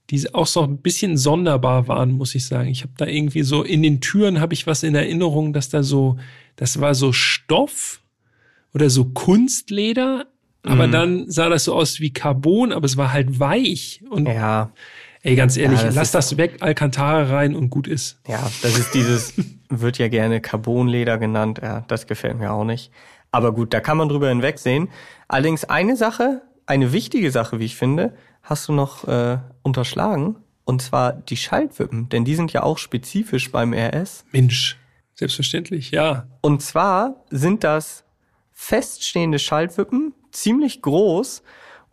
[0.09, 2.69] die auch so ein bisschen sonderbar waren, muss ich sagen.
[2.69, 5.83] Ich habe da irgendwie so in den Türen habe ich was in Erinnerung, dass da
[5.83, 6.17] so,
[6.55, 8.01] das war so Stoff
[8.73, 10.25] oder so Kunstleder,
[10.63, 10.91] aber mhm.
[10.91, 14.73] dann sah das so aus wie Carbon, aber es war halt weich und ja.
[15.21, 18.19] Ey, ganz ehrlich, ja, das lass das weg, Alcantara rein und gut ist.
[18.27, 19.33] Ja, das ist dieses,
[19.81, 21.59] wird ja gerne Carbonleder genannt.
[21.61, 22.91] Ja, das gefällt mir auch nicht.
[23.31, 24.89] Aber gut, da kann man drüber hinwegsehen.
[25.27, 30.37] Allerdings eine Sache, eine wichtige Sache, wie ich finde, hast du noch äh, unterschlagen.
[30.65, 34.23] Und zwar die Schaltwippen, denn die sind ja auch spezifisch beim RS.
[34.31, 34.77] Mensch,
[35.13, 36.27] selbstverständlich, ja.
[36.41, 38.05] Und zwar sind das
[38.53, 41.43] feststehende Schaltwippen, ziemlich groß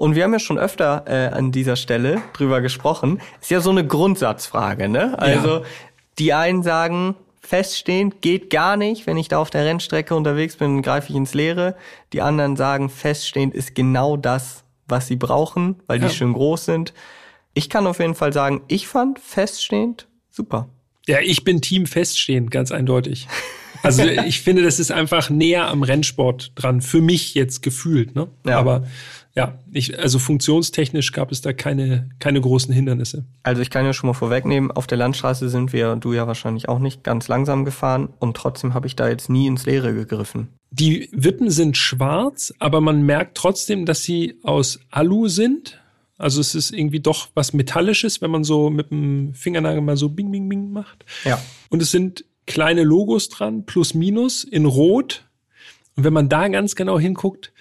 [0.00, 3.20] und wir haben ja schon öfter äh, an dieser Stelle drüber gesprochen.
[3.40, 5.18] Ist ja so eine Grundsatzfrage, ne?
[5.18, 5.62] Also ja.
[6.18, 9.06] die einen sagen, feststehend geht gar nicht.
[9.06, 11.76] Wenn ich da auf der Rennstrecke unterwegs bin, greife ich ins Leere.
[12.12, 16.08] Die anderen sagen, feststehend ist genau das, was sie brauchen, weil ja.
[16.08, 16.94] die schön groß sind.
[17.54, 20.68] Ich kann auf jeden Fall sagen, ich fand feststehend super.
[21.06, 23.26] Ja, ich bin Team feststehend, ganz eindeutig.
[23.82, 28.14] Also ich finde, das ist einfach näher am Rennsport dran, für mich jetzt gefühlt.
[28.14, 28.28] Ne?
[28.46, 28.58] Ja.
[28.58, 28.86] Aber
[29.34, 33.24] ja, ich, also funktionstechnisch gab es da keine, keine großen Hindernisse.
[33.42, 36.68] Also ich kann ja schon mal vorwegnehmen, auf der Landstraße sind wir, du ja wahrscheinlich
[36.68, 40.48] auch nicht, ganz langsam gefahren und trotzdem habe ich da jetzt nie ins Leere gegriffen.
[40.72, 45.80] Die Wippen sind schwarz, aber man merkt trotzdem, dass sie aus Alu sind.
[46.18, 50.08] Also es ist irgendwie doch was Metallisches, wenn man so mit dem Fingernagel mal so
[50.08, 51.04] bing, bing, bing macht.
[51.24, 51.40] Ja.
[51.70, 55.24] Und es sind kleine Logos dran, plus minus, in Rot.
[55.96, 57.52] Und wenn man da ganz genau hinguckt,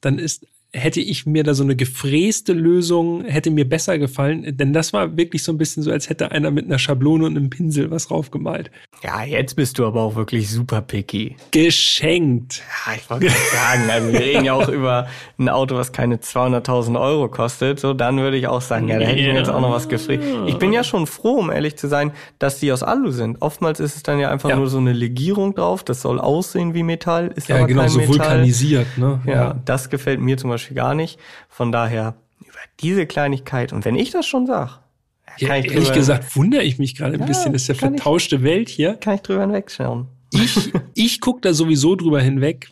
[0.00, 4.72] dann ist hätte ich mir da so eine gefräste Lösung, hätte mir besser gefallen, denn
[4.72, 7.50] das war wirklich so ein bisschen so, als hätte einer mit einer Schablone und einem
[7.50, 8.70] Pinsel was draufgemalt.
[9.02, 11.36] Ja, jetzt bist du aber auch wirklich super picky.
[11.50, 12.62] Geschenkt.
[12.86, 15.08] Ja, ich wollte sagen, also wir reden ja auch über
[15.38, 19.06] ein Auto, was keine 200.000 Euro kostet, so dann würde ich auch sagen, ja, da
[19.06, 20.22] hätte ich mir jetzt auch noch was gefräst.
[20.46, 23.40] Ich bin ja schon froh, um ehrlich zu sein, dass die aus Alu sind.
[23.40, 24.56] Oftmals ist es dann ja einfach ja.
[24.56, 27.90] nur so eine Legierung drauf, das soll aussehen wie Metall, ist ja, aber genau, kein
[27.90, 28.18] so Metall.
[28.18, 29.20] vulkanisiert, ne?
[29.24, 31.18] Ja, ja, das gefällt mir zum Beispiel Beispiel gar nicht.
[31.48, 34.80] Von daher, über diese Kleinigkeit, und wenn ich das schon sag,
[35.38, 37.52] ja, ehrlich drüber, gesagt, wundere ich mich gerade ein ja, bisschen.
[37.52, 38.94] Das ist ja vertauschte ich, Welt hier.
[38.94, 40.08] Kann ich drüber hinwegschauen.
[40.32, 42.68] Ich, ich gucke da sowieso drüber hinweg,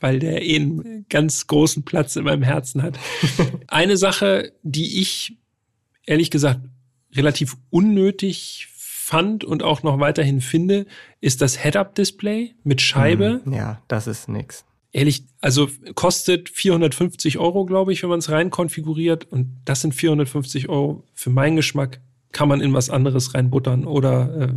[0.00, 2.98] weil der eh einen ganz großen Platz in meinem Herzen hat.
[3.68, 5.36] Eine Sache, die ich
[6.04, 6.60] ehrlich gesagt
[7.14, 10.86] relativ unnötig fand und auch noch weiterhin finde,
[11.20, 13.40] ist das Head-Up-Display mit Scheibe.
[13.44, 14.64] Hm, ja, das ist nix.
[14.92, 19.24] Ehrlich, also kostet 450 Euro, glaube ich, wenn man es rein konfiguriert.
[19.30, 21.04] Und das sind 450 Euro.
[21.14, 22.00] Für meinen Geschmack
[22.32, 24.54] kann man in was anderes reinbuttern oder, äh,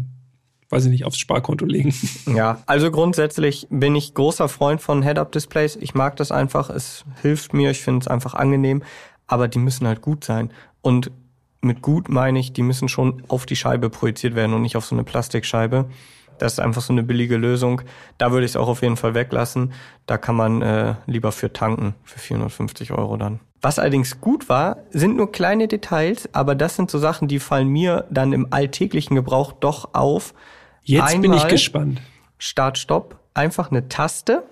[0.69, 1.93] weiß ich nicht, aufs Sparkonto legen.
[2.35, 5.75] Ja, also grundsätzlich bin ich großer Freund von Head-Up-Displays.
[5.75, 6.71] Ich mag das einfach.
[6.71, 7.69] Es hilft mir.
[7.69, 8.81] Ich finde es einfach angenehm.
[9.27, 10.51] Aber die müssen halt gut sein.
[10.81, 11.11] Und
[11.61, 14.85] mit gut meine ich, die müssen schon auf die Scheibe projiziert werden und nicht auf
[14.85, 15.89] so eine Plastikscheibe.
[16.37, 17.81] Das ist einfach so eine billige Lösung.
[18.17, 19.73] Da würde ich es auch auf jeden Fall weglassen.
[20.05, 23.39] Da kann man äh, lieber für tanken, für 450 Euro dann.
[23.61, 27.69] Was allerdings gut war, sind nur kleine Details, aber das sind so Sachen, die fallen
[27.69, 30.33] mir dann im alltäglichen Gebrauch doch auf.
[30.83, 32.01] Jetzt Einmal bin ich gespannt.
[32.37, 34.43] Start, Stopp, einfach eine Taste.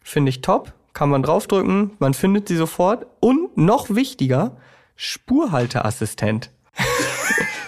[0.00, 0.72] Finde ich top.
[0.94, 3.06] Kann man draufdrücken, man findet sie sofort.
[3.20, 4.56] Und noch wichtiger,
[4.96, 6.50] Spurhalteassistent.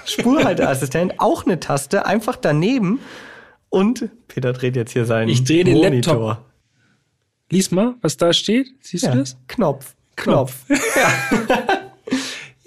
[0.04, 3.00] Spurhalteassistent, auch eine Taste, einfach daneben.
[3.68, 6.28] Und Peter dreht jetzt hier seinen Ich drehe den Monitor.
[6.28, 6.44] Laptop.
[7.50, 8.68] Lies mal, was da steht.
[8.80, 9.36] Siehst ja, du das?
[9.48, 9.94] Knopf.
[10.16, 10.64] Knopf.
[10.66, 10.96] Knopf.
[10.96, 11.68] ja.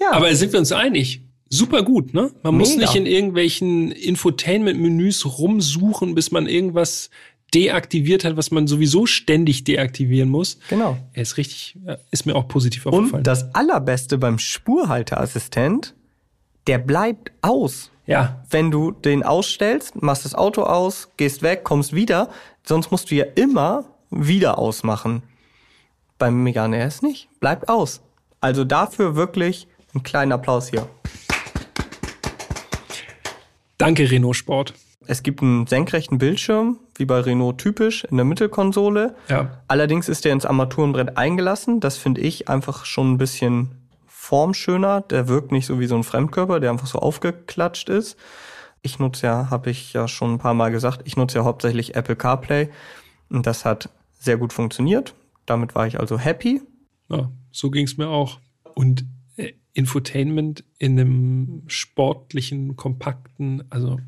[0.00, 0.12] ja.
[0.12, 1.22] Aber sind wir uns einig?
[1.50, 2.30] Super gut, ne?
[2.42, 2.70] Man Mega.
[2.70, 7.10] muss nicht in irgendwelchen Infotainment-Menüs rumsuchen, bis man irgendwas
[7.54, 10.58] deaktiviert hat, was man sowieso ständig deaktivieren muss.
[10.68, 10.98] Genau.
[11.14, 11.78] Er ist richtig,
[12.10, 13.20] ist mir auch positiv aufgefallen.
[13.20, 15.94] Und das allerbeste beim Spurhalteassistent,
[16.68, 17.90] der bleibt aus.
[18.06, 18.42] Ja.
[18.50, 22.28] Wenn du den ausstellst, machst das Auto aus, gehst weg, kommst wieder,
[22.62, 25.22] sonst musst du ja immer wieder ausmachen.
[26.18, 27.28] Beim Megane RS nicht.
[27.40, 28.02] Bleibt aus.
[28.40, 30.88] Also dafür wirklich einen kleinen Applaus hier.
[33.78, 34.74] Danke, Renault Sport.
[35.06, 39.14] Es gibt einen senkrechten Bildschirm, wie bei Renault typisch, in der Mittelkonsole.
[39.28, 39.62] Ja.
[39.68, 41.80] Allerdings ist der ins Armaturenbrett eingelassen.
[41.80, 43.77] Das finde ich einfach schon ein bisschen
[44.28, 45.00] formschöner.
[45.00, 48.18] Der wirkt nicht so wie so ein Fremdkörper, der einfach so aufgeklatscht ist.
[48.82, 51.96] Ich nutze ja, habe ich ja schon ein paar Mal gesagt, ich nutze ja hauptsächlich
[51.96, 52.68] Apple CarPlay
[53.30, 53.88] und das hat
[54.18, 55.14] sehr gut funktioniert.
[55.46, 56.60] Damit war ich also happy.
[57.08, 58.38] Ja, so ging es mir auch.
[58.74, 63.98] Und äh, Infotainment in einem sportlichen, kompakten, also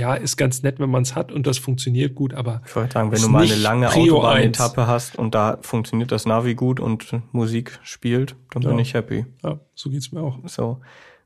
[0.00, 2.62] ja, ist ganz nett, wenn man es hat und das funktioniert gut, aber.
[2.66, 6.54] Ich wollte sagen, wenn du mal eine lange Autobahnetappe hast und da funktioniert das Navi
[6.54, 8.70] gut und Musik spielt, dann ja.
[8.70, 9.26] bin ich happy.
[9.44, 10.38] Ja, so geht's mir auch.
[10.46, 10.80] So.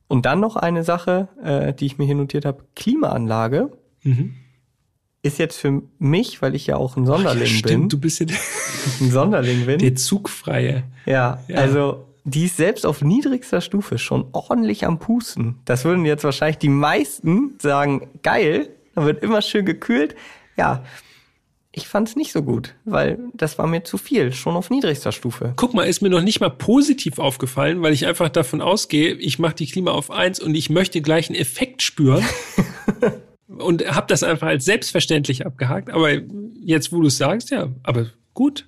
[0.08, 3.70] Und dann noch eine Sache, äh, die ich mir hier notiert habe, Klimaanlage.
[4.02, 4.34] Mhm.
[5.22, 7.88] Ist jetzt für mich, weil ich ja auch ein Sonderling ja, stimmt, bin.
[7.88, 8.36] du bist ja der,
[9.00, 9.78] ein Sonderling bin.
[9.78, 10.82] der Zugfreie.
[11.06, 11.56] Ja, Ja.
[11.56, 15.60] also die ist selbst auf niedrigster Stufe schon ordentlich am Pusten.
[15.66, 20.14] Das würden jetzt wahrscheinlich die meisten sagen, geil, da wird immer schön gekühlt.
[20.56, 20.84] Ja,
[21.70, 25.52] ich fand's nicht so gut, weil das war mir zu viel, schon auf niedrigster Stufe.
[25.56, 29.38] Guck mal, ist mir noch nicht mal positiv aufgefallen, weil ich einfach davon ausgehe, ich
[29.38, 32.24] mache die Klima auf eins und ich möchte gleich einen Effekt spüren.
[33.48, 35.90] und habe das einfach als selbstverständlich abgehakt.
[35.90, 36.10] Aber
[36.60, 38.66] jetzt, wo du es sagst, ja, aber gut.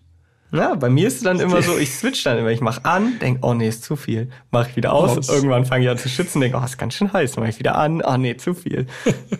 [0.52, 3.18] Ja, bei mir ist es dann immer so, ich switch dann immer, ich mach an,
[3.20, 5.28] denk, oh nee, ist zu viel, mach ich wieder aus, Aus.
[5.28, 7.76] irgendwann fange ich an zu schützen, denk, oh, ist ganz schön heiß, mach ich wieder
[7.76, 8.86] an, oh nee, zu viel.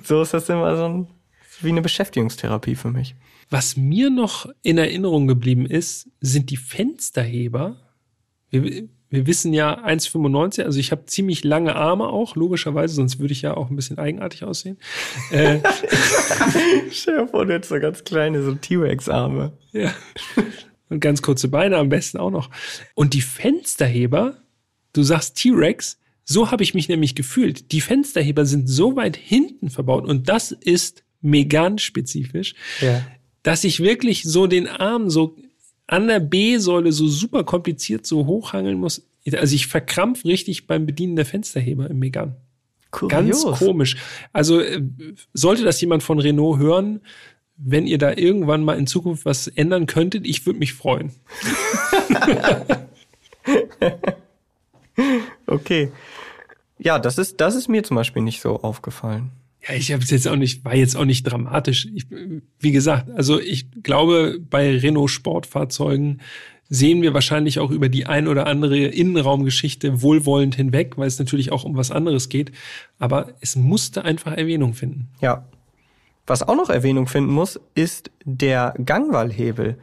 [0.03, 1.09] so ist das immer so ein,
[1.61, 3.15] wie eine Beschäftigungstherapie für mich.
[3.49, 7.77] Was mir noch in Erinnerung geblieben ist, sind die Fensterheber.
[8.51, 13.33] Wir, wir wissen ja 1,95, also ich habe ziemlich lange Arme auch, logischerweise, sonst würde
[13.33, 14.79] ich ja auch ein bisschen eigenartig aussehen.
[15.31, 15.61] Äh,
[16.91, 19.53] Stell dir vor, du hättest so ganz kleine, so T-Rex-Arme.
[19.73, 19.95] Ja.
[20.89, 22.51] Und ganz kurze Beine am besten auch noch.
[22.95, 24.37] Und die Fensterheber,
[24.93, 27.73] du sagst T-Rex, so habe ich mich nämlich gefühlt.
[27.73, 33.05] Die Fensterheber sind so weit hinten verbaut und das ist Megan-spezifisch, Ja.
[33.43, 35.37] dass ich wirklich so den Arm so
[35.87, 39.07] an der B-Säule so super kompliziert so hochhangeln muss.
[39.33, 42.37] Also ich verkrampf richtig beim Bedienen der Fensterheber im Megan.
[43.09, 43.59] Ganz Kurios.
[43.59, 43.97] komisch.
[44.33, 44.81] Also äh,
[45.33, 47.01] sollte das jemand von Renault hören,
[47.57, 51.13] wenn ihr da irgendwann mal in Zukunft was ändern könntet, ich würde mich freuen.
[55.47, 55.91] Okay.
[56.79, 59.31] Ja, das ist, das ist mir zum Beispiel nicht so aufgefallen.
[59.67, 61.89] Ja, ich habe es jetzt auch nicht, war jetzt auch nicht dramatisch.
[61.95, 62.07] Ich,
[62.61, 66.21] wie gesagt, also ich glaube, bei Renault Sportfahrzeugen
[66.69, 71.53] sehen wir wahrscheinlich auch über die ein oder andere Innenraumgeschichte wohlwollend hinweg, weil es natürlich
[71.53, 72.53] auch um was anderes geht.
[72.99, 75.09] Aber es musste einfach Erwähnung finden.
[75.21, 75.47] Ja.
[76.27, 79.79] Was auch noch Erwähnung finden muss, ist der Gangwallhebel.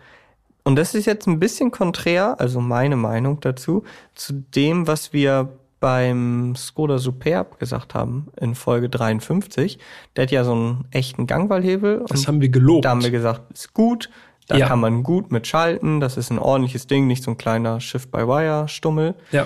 [0.63, 3.83] Und das ist jetzt ein bisschen konträr, also meine Meinung dazu,
[4.15, 9.77] zu dem, was wir beim Skoda Superb gesagt haben in Folge 53.
[10.15, 12.05] Der hat ja so einen echten Gangwallhebel.
[12.07, 12.85] Das haben wir gelobt.
[12.85, 14.09] Da haben wir gesagt, ist gut.
[14.47, 14.67] Da Ja.
[14.67, 15.99] kann man gut mit schalten.
[15.99, 19.15] Das ist ein ordentliches Ding, nicht so ein kleiner Shift-by-Wire-Stummel.
[19.31, 19.45] Ja.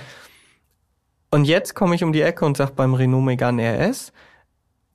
[1.32, 4.14] Und jetzt komme ich um die Ecke und sage beim Renault Megane RS,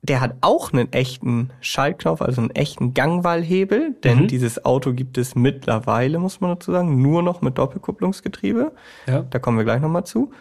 [0.03, 4.27] der hat auch einen echten Schaltknopf, also einen echten Gangwallhebel, denn Mhm.
[4.27, 8.73] dieses Auto gibt es mittlerweile, muss man dazu sagen, nur noch mit Doppelkupplungsgetriebe.
[9.07, 9.21] Ja.
[9.29, 10.31] Da kommen wir gleich nochmal zu.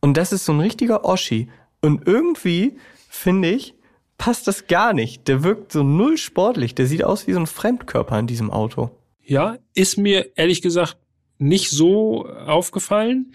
[0.00, 1.48] Und das ist so ein richtiger Oschi.
[1.80, 2.76] Und irgendwie,
[3.08, 3.74] finde ich,
[4.18, 5.28] passt das gar nicht.
[5.28, 6.74] Der wirkt so null sportlich.
[6.74, 8.90] Der sieht aus wie so ein Fremdkörper in diesem Auto.
[9.24, 10.96] Ja, ist mir ehrlich gesagt
[11.38, 13.32] nicht so aufgefallen.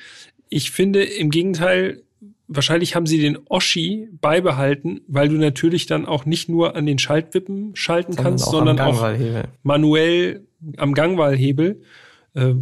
[0.50, 2.04] Ich finde im Gegenteil,
[2.48, 7.00] wahrscheinlich haben sie den Oschi beibehalten, weil du natürlich dann auch nicht nur an den
[7.00, 9.06] Schaltwippen schalten kannst, auch sondern auch
[9.64, 10.46] manuell
[10.78, 11.82] am Gangwallhebel.
[12.36, 12.54] Äh,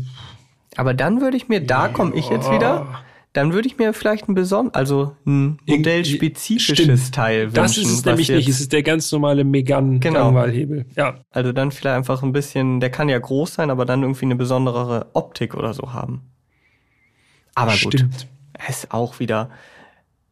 [0.76, 4.28] Aber dann würde ich mir, da komme ich jetzt wieder, dann würde ich mir vielleicht
[4.28, 7.15] ein beson also ein modellspezifisches Stimmt.
[7.15, 7.54] Teil wünschen.
[7.56, 8.50] das ist es nämlich nicht.
[8.50, 10.26] Es ist der ganz normale Megan Genau.
[10.26, 10.86] Gangwallhebel.
[10.98, 14.26] Ja, Also dann vielleicht einfach ein bisschen, der kann ja groß sein, aber dann irgendwie
[14.26, 16.22] eine besondere Optik oder so haben.
[17.56, 18.28] Aber gut, stimmt.
[18.67, 19.50] ist auch wieder,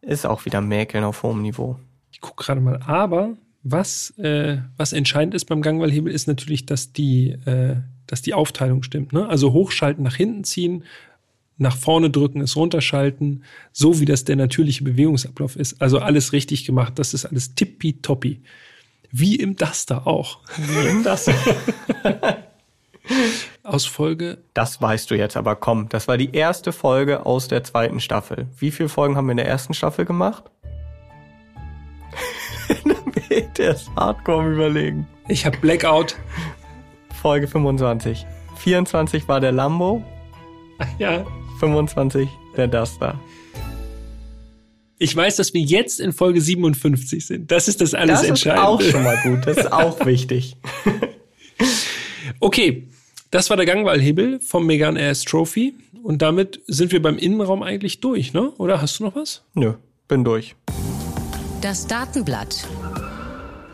[0.01, 1.77] ist auch wieder Mäkeln auf hohem Niveau.
[2.11, 2.79] Ich gucke gerade mal.
[2.85, 8.33] Aber was, äh, was entscheidend ist beim Gangwallhebel, ist natürlich, dass die, äh, dass die
[8.33, 9.13] Aufteilung stimmt.
[9.13, 9.27] Ne?
[9.27, 10.83] Also hochschalten, nach hinten ziehen,
[11.57, 15.81] nach vorne drücken, es runterschalten, so wie das der natürliche Bewegungsablauf ist.
[15.81, 16.97] Also alles richtig gemacht.
[16.97, 18.41] Das ist alles tippitoppi.
[19.11, 20.39] Wie im Duster auch.
[21.03, 21.29] Das,
[23.69, 27.63] Aus Folge, das weißt du jetzt, aber komm, das war die erste Folge aus der
[27.63, 28.47] zweiten Staffel.
[28.57, 30.43] Wie viele Folgen haben wir in der ersten Staffel gemacht?
[33.57, 35.07] der ist hardcore überlegen.
[35.27, 36.15] ich habe Blackout.
[37.21, 38.25] Folge 25.
[38.57, 40.03] 24 war der Lambo,
[40.99, 41.25] Ja,
[41.59, 42.27] 25
[42.57, 43.19] der Duster.
[44.97, 47.51] ich weiß, dass wir jetzt in Folge 57 sind.
[47.51, 48.63] Das ist das alles Das ist Entscheidende.
[48.67, 50.55] auch schon mal gut, das ist auch wichtig.
[52.39, 52.87] Okay,
[53.31, 55.75] das war der Gangwallhebel vom Megan RS Trophy.
[56.03, 58.51] Und damit sind wir beim Innenraum eigentlich durch, ne?
[58.57, 59.43] Oder hast du noch was?
[59.53, 59.73] Nö,
[60.07, 60.55] bin durch.
[61.61, 62.67] Das Datenblatt.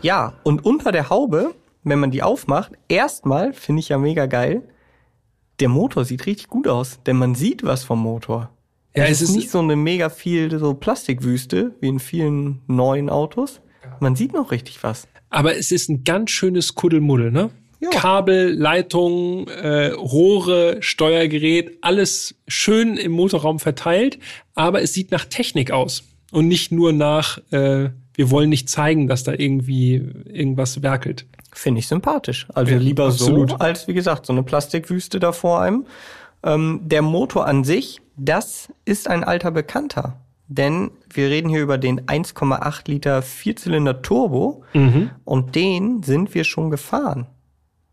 [0.02, 4.62] Ja, und unter der Haube, wenn man die aufmacht, erstmal finde ich ja mega geil,
[5.60, 8.50] der Motor sieht richtig gut aus, denn man sieht was vom Motor.
[8.94, 12.60] Ja, es es ist ist- nicht so eine mega viel so Plastikwüste wie in vielen
[12.66, 13.60] neuen Autos.
[14.00, 15.06] Man sieht noch richtig was.
[15.30, 17.50] Aber es ist ein ganz schönes Kuddelmuddel, ne?
[17.80, 17.90] Ja.
[17.90, 24.18] Kabel, Leitungen, äh, Rohre, Steuergerät, alles schön im Motorraum verteilt,
[24.54, 26.02] aber es sieht nach Technik aus.
[26.32, 29.94] und nicht nur nach, äh, wir wollen nicht zeigen, dass da irgendwie
[30.32, 31.24] irgendwas werkelt.
[31.52, 32.46] Finde ich sympathisch.
[32.52, 33.50] Also Ja, lieber absolut.
[33.50, 35.86] so, als wie gesagt, so eine Plastikwüste da vor einem.
[36.42, 40.18] Ähm, der Motor an sich, das ist ein alter Bekannter.
[40.48, 44.62] Denn wir reden hier über den 1,8 Liter Vierzylinder Turbo
[45.24, 47.26] und den sind wir schon gefahren.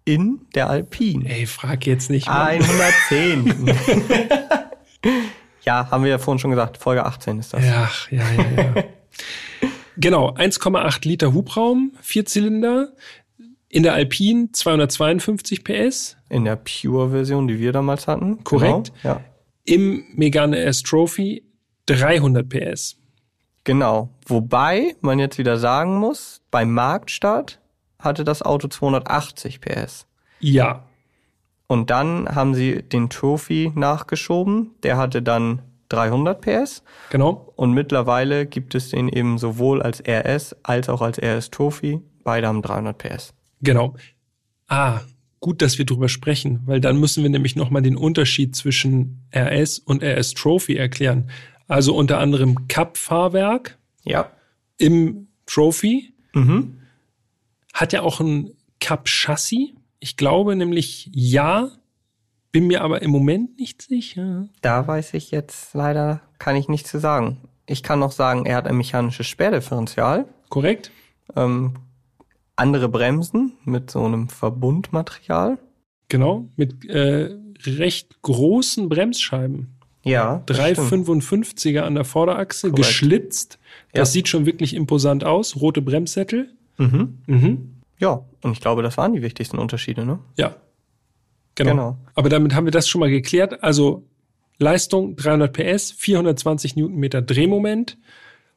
[0.06, 1.30] In der Alpine.
[1.30, 2.28] Ey, frag jetzt nicht.
[2.28, 2.62] Mann.
[2.62, 3.74] 110.
[5.64, 6.78] ja, haben wir ja vorhin schon gesagt.
[6.78, 7.64] Folge 18 ist das.
[7.64, 8.84] Ja, ja, ja, ja.
[9.98, 12.94] genau, 1,8 Liter Hubraum, Vierzylinder.
[13.70, 16.18] In der Alpine 252 PS.
[16.30, 18.44] In der Pure-Version, die wir damals hatten.
[18.44, 18.92] Korrekt.
[19.02, 19.16] Genau.
[19.16, 19.22] Ja.
[19.66, 21.44] Im Megane S Trophy
[21.88, 22.98] 300 PS.
[23.64, 24.10] Genau.
[24.28, 27.60] Wobei man jetzt wieder sagen muss, beim Marktstart
[28.04, 30.08] hatte das Auto 280 PS.
[30.40, 30.84] Ja,
[31.68, 34.72] Und dann haben sie den Trophy nachgeschoben.
[34.84, 36.84] Der hatte dann 300 PS.
[37.10, 37.52] genau.
[37.56, 42.02] Und mittlerweile gibt es den eben sowohl als RS als auch als RS Trophy.
[42.24, 43.34] Beide haben 300 PS.
[43.62, 43.96] Genau.
[44.68, 45.02] Ah,
[45.40, 49.80] gut, dass wir drüber sprechen, weil dann müssen wir nämlich nochmal den Unterschied zwischen RS
[49.80, 51.30] und RS Trophy erklären.
[51.68, 54.30] Also unter anderem Cup-Fahrwerk Ja.
[54.78, 56.80] im Trophy Mhm.
[57.84, 59.70] Hat ja auch ein Cup-Chassis.
[60.00, 61.70] Ich glaube nämlich ja,
[62.52, 64.48] bin mir aber im Moment nicht sicher.
[64.62, 67.38] Da weiß ich jetzt leider, kann ich nichts zu sagen.
[67.66, 70.26] Ich kann noch sagen, er hat ein mechanisches Sperrdifferential.
[70.50, 70.92] Korrekt?
[71.36, 71.76] Ähm,
[72.56, 75.58] andere Bremsen mit so einem Verbundmaterial.
[76.10, 76.48] Genau.
[76.58, 79.70] Mit äh, recht großen Bremsscheiben.
[80.04, 80.44] Ja.
[80.46, 81.08] das Drei stimmt.
[81.08, 82.88] 55er an der Vorderachse, Korrekt.
[82.88, 83.58] geschlitzt.
[83.94, 84.14] Das Ja.
[84.14, 85.56] sieht schon wirklich imposant aus.
[85.56, 86.50] Rote Bremssättel.
[86.78, 87.20] Mhm.
[87.26, 87.73] Mhm.
[88.04, 90.20] Ja, und ich glaube, das waren die wichtigsten Unterschiede, ne?
[90.36, 90.58] Ja.
[91.56, 91.72] Genau.
[91.72, 91.98] Genau.
[92.16, 93.64] Aber damit haben wir das schon mal geklärt.
[93.64, 94.04] Also
[94.58, 97.98] Leistung 300 PS, 420 Newtonmeter Drehmoment,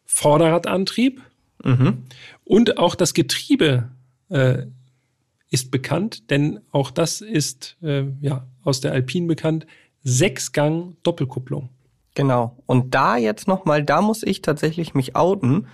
[0.05, 1.23] Vorderradantrieb
[1.65, 2.05] Mhm.
[2.45, 3.89] und auch das Getriebe
[4.31, 4.67] äh,
[5.51, 9.67] ist bekannt, denn auch das ist äh, ja aus der Alpine bekannt.
[10.03, 11.69] Sechsgang Doppelkupplung.
[12.15, 12.57] Genau.
[12.67, 15.69] Und da jetzt nochmal, da muss ich tatsächlich mich outen.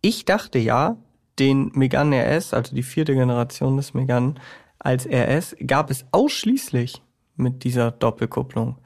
[0.00, 0.96] Ich dachte ja,
[1.38, 4.34] den Megane RS, also die vierte Generation des Megane
[4.78, 7.02] als RS, gab es ausschließlich
[7.36, 8.76] mit dieser Doppelkupplung.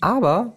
[0.00, 0.52] Aber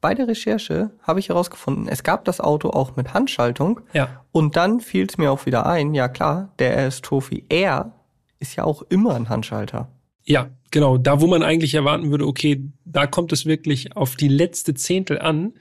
[0.00, 3.80] bei der Recherche habe ich herausgefunden, es gab das Auto auch mit Handschaltung.
[3.92, 4.22] Ja.
[4.30, 7.92] Und dann fiel es mir auch wieder ein, ja klar, der RS Trophy R
[8.38, 9.88] ist ja auch immer ein Handschalter.
[10.24, 10.98] Ja, genau.
[10.98, 15.18] Da, wo man eigentlich erwarten würde, okay, da kommt es wirklich auf die letzte Zehntel
[15.18, 15.54] an.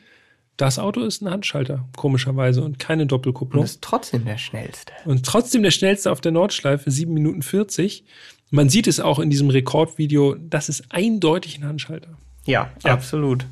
[0.58, 3.64] Das Auto ist ein Handschalter, komischerweise, und keine Und Doppelkupplung.
[3.66, 4.94] ist trotzdem der schnellste.
[5.04, 8.06] Und trotzdem der schnellste auf der Nordschleife, 7 Minuten 40.
[8.52, 12.18] Man sieht es auch in diesem Rekordvideo, das ist eindeutig ein Handschalter.
[12.46, 12.94] Ja, Ja.
[12.94, 13.46] absolut.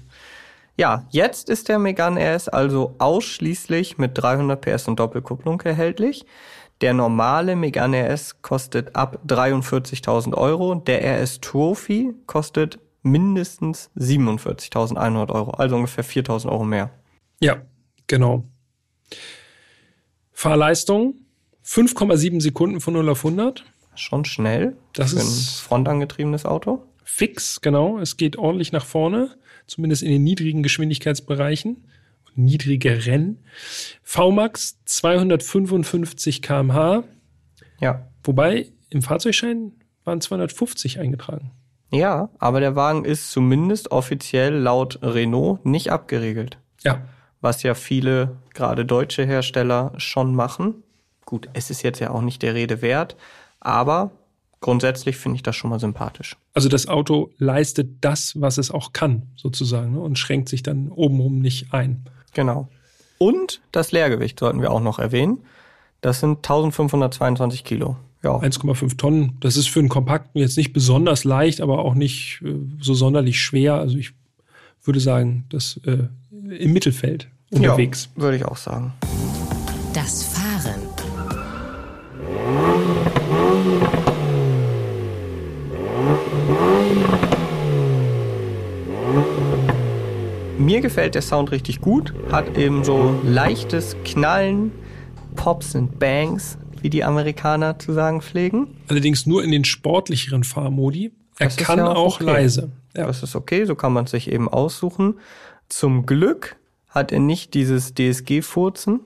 [0.77, 6.25] Ja, jetzt ist der Megane RS also ausschließlich mit 300 PS und Doppelkupplung erhältlich.
[6.81, 10.75] Der normale Megane RS kostet ab 43.000 Euro.
[10.75, 16.89] Der RS Trophy kostet mindestens 47.100 Euro, also ungefähr 4.000 Euro mehr.
[17.39, 17.61] Ja,
[18.07, 18.45] genau.
[20.31, 21.15] Fahrleistung
[21.65, 23.63] 5,7 Sekunden von 0 auf 100.
[23.95, 26.83] Schon schnell Das für ein ist- frontangetriebenes Auto.
[27.03, 27.99] Fix, genau.
[27.99, 29.35] Es geht ordentlich nach vorne,
[29.67, 31.85] zumindest in den niedrigen Geschwindigkeitsbereichen.
[32.35, 33.43] Niedrigeren.
[34.01, 37.03] VMAX 255 km/h,
[37.79, 38.07] Ja.
[38.23, 41.51] wobei im Fahrzeugschein waren 250 eingetragen.
[41.93, 46.57] Ja, aber der Wagen ist zumindest offiziell laut Renault nicht abgeriegelt.
[46.83, 47.03] Ja,
[47.43, 50.81] was ja viele, gerade deutsche Hersteller, schon machen.
[51.25, 53.17] Gut, es ist jetzt ja auch nicht der Rede wert,
[53.59, 54.11] aber
[54.61, 56.37] grundsätzlich finde ich das schon mal sympathisch.
[56.53, 59.99] also das Auto leistet das, was es auch kann, sozusagen, ne?
[59.99, 62.05] und schränkt sich dann obenrum nicht ein.
[62.33, 62.69] Genau.
[63.17, 65.43] Und das Leergewicht sollten wir auch noch erwähnen.
[65.99, 67.97] Das sind 1522 Kilo.
[68.23, 69.37] Ja, 1,5 Tonnen.
[69.41, 73.41] Das ist für einen Kompakten jetzt nicht besonders leicht, aber auch nicht äh, so sonderlich
[73.41, 73.75] schwer.
[73.75, 74.11] Also ich
[74.83, 78.09] würde sagen, das äh, im Mittelfeld unterwegs.
[78.15, 78.93] Ja, würde ich auch sagen.
[79.93, 80.81] Das Fahren.
[90.57, 94.71] Mir gefällt der Sound richtig gut, hat eben so leichtes Knallen,
[95.35, 98.67] Pops und Bangs, wie die Amerikaner zu sagen pflegen.
[98.89, 101.13] Allerdings nur in den sportlicheren Fahrmodi.
[101.39, 102.25] Er Das kann ja auch auch okay.
[102.25, 102.71] leise.
[102.95, 103.07] Ja.
[103.07, 105.15] Das ist okay, so kann man es sich eben aussuchen.
[105.69, 106.57] Zum Glück
[106.89, 108.99] hat er nicht dieses DSG-Furzen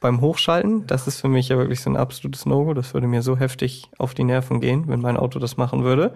[0.00, 0.86] beim Hochschalten.
[0.86, 2.74] Das ist für mich ja wirklich so ein absolutes No-Go.
[2.74, 6.14] Das würde mir so heftig auf die Nerven gehen, wenn mein Auto das machen würde.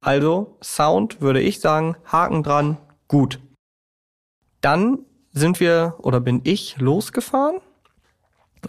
[0.00, 2.76] Also, Sound würde ich sagen, Haken dran,
[3.08, 3.40] gut.
[4.60, 5.00] Dann
[5.32, 7.56] sind wir oder bin ich losgefahren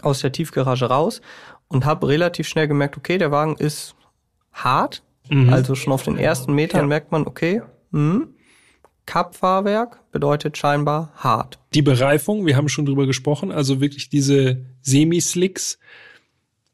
[0.02, 1.20] aus der Tiefgarage raus
[1.68, 3.94] und habe relativ schnell gemerkt, okay, der Wagen ist
[4.52, 5.02] hart.
[5.28, 5.52] Mhm.
[5.52, 6.86] Also schon auf den ersten Metern ja.
[6.86, 7.62] merkt man, okay,
[7.92, 8.28] hm,
[9.06, 11.58] Cup-Fahrwerk bedeutet scheinbar hart.
[11.74, 15.78] Die Bereifung, wir haben schon drüber gesprochen, also wirklich diese Semi-Slicks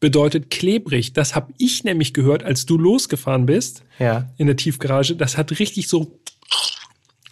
[0.00, 1.12] bedeutet klebrig.
[1.12, 4.28] Das habe ich nämlich gehört, als du losgefahren bist ja.
[4.36, 5.14] in der Tiefgarage.
[5.14, 6.18] Das hat richtig so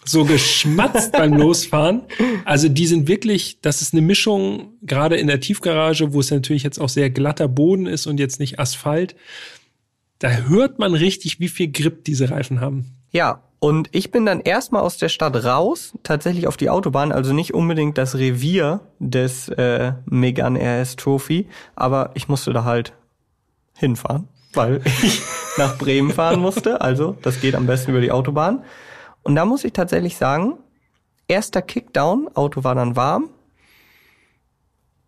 [0.05, 2.03] so geschmatzt beim Losfahren.
[2.45, 6.63] Also die sind wirklich, das ist eine Mischung, gerade in der Tiefgarage, wo es natürlich
[6.63, 9.15] jetzt auch sehr glatter Boden ist und jetzt nicht Asphalt.
[10.19, 12.95] Da hört man richtig, wie viel Grip diese Reifen haben.
[13.11, 17.31] Ja, und ich bin dann erstmal aus der Stadt raus, tatsächlich auf die Autobahn, also
[17.31, 22.93] nicht unbedingt das Revier des äh, Megan RS Trophy, aber ich musste da halt
[23.77, 25.21] hinfahren, weil ich
[25.57, 26.81] nach Bremen fahren musste.
[26.81, 28.63] Also das geht am besten über die Autobahn.
[29.23, 30.57] Und da muss ich tatsächlich sagen,
[31.27, 33.29] erster Kickdown, Auto war dann warm,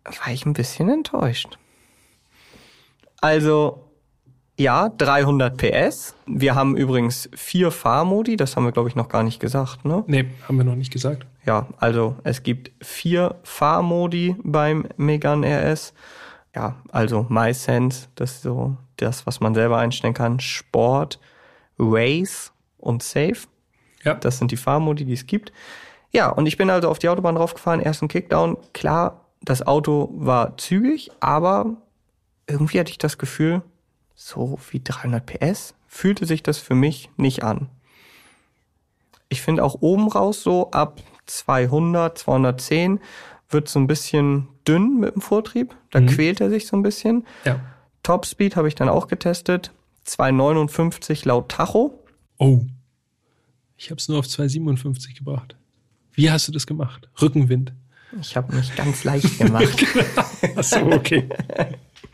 [0.04, 1.58] war ich ein bisschen enttäuscht.
[3.20, 3.84] Also,
[4.58, 6.14] ja, 300 PS.
[6.26, 10.04] Wir haben übrigens vier Fahrmodi, das haben wir, glaube ich, noch gar nicht gesagt, ne?
[10.06, 11.26] Nee, haben wir noch nicht gesagt.
[11.44, 15.92] Ja, also es gibt vier Fahrmodi beim Megane RS.
[16.54, 20.38] Ja, also MySense, das ist so das, was man selber einstellen kann.
[20.38, 21.18] Sport,
[21.78, 23.38] Race und Safe.
[24.04, 24.14] Ja.
[24.14, 25.52] Das sind die Fahrmodi, die es gibt.
[26.12, 28.56] Ja, und ich bin also auf die Autobahn draufgefahren, ersten Kickdown.
[28.72, 31.76] Klar, das Auto war zügig, aber
[32.46, 33.62] irgendwie hatte ich das Gefühl,
[34.14, 37.68] so wie 300 PS fühlte sich das für mich nicht an.
[39.28, 43.00] Ich finde auch oben raus so ab 200, 210
[43.48, 45.74] wird so ein bisschen dünn mit dem Vortrieb.
[45.90, 46.06] Da mhm.
[46.06, 47.26] quält er sich so ein bisschen.
[47.44, 47.60] Ja.
[48.02, 49.72] Topspeed habe ich dann auch getestet.
[50.04, 51.98] 259 laut Tacho.
[52.38, 52.60] Oh.
[53.76, 55.56] Ich habe es nur auf 2,57 gebracht.
[56.12, 57.08] Wie hast du das gemacht?
[57.20, 57.72] Rückenwind.
[58.20, 59.84] Ich habe mich ganz leicht gemacht.
[60.56, 61.28] Achso, okay.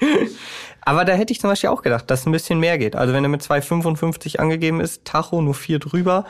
[0.81, 2.97] Aber da hätte ich zum Beispiel auch gedacht, dass ein bisschen mehr geht.
[2.97, 6.25] Also wenn er mit 2,55 angegeben ist, Tacho nur 4 drüber.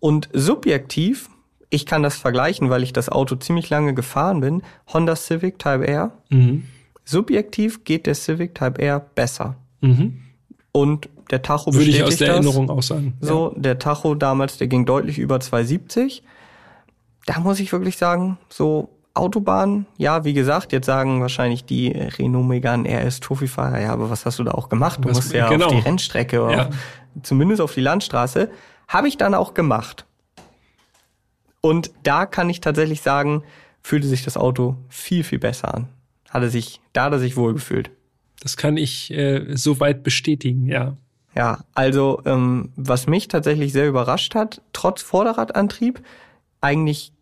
[0.00, 1.30] Und subjektiv,
[1.70, 4.62] ich kann das vergleichen, weil ich das Auto ziemlich lange gefahren bin,
[4.92, 6.12] Honda Civic Type R.
[6.30, 6.64] Mhm.
[7.04, 9.56] Subjektiv geht der Civic Type R besser.
[9.80, 10.22] Mhm.
[10.72, 12.36] Und der Tacho Würde ich aus der das.
[12.36, 13.14] Erinnerung auch sagen.
[13.20, 13.60] So, ja.
[13.60, 16.22] der Tacho damals, der ging deutlich über 270.
[17.26, 22.46] Da muss ich wirklich sagen, so Autobahn, ja, wie gesagt, jetzt sagen wahrscheinlich die Renault
[22.46, 25.00] Megane RS Trophy-Fahrer, ja, aber was hast du da auch gemacht?
[25.02, 25.66] Du was, musst ja genau.
[25.66, 26.68] auf die Rennstrecke, ja.
[26.68, 26.74] Auf,
[27.22, 28.50] zumindest auf die Landstraße.
[28.88, 30.04] Habe ich dann auch gemacht.
[31.60, 33.42] Und da kann ich tatsächlich sagen,
[33.80, 35.88] fühlte sich das Auto viel, viel besser an.
[36.28, 37.90] Hatte sich, da hat er sich wohlgefühlt.
[38.42, 40.96] Das kann ich äh, soweit bestätigen, ja.
[41.34, 46.02] Ja, also ähm, was mich tatsächlich sehr überrascht hat, trotz Vorderradantrieb
[46.60, 47.12] eigentlich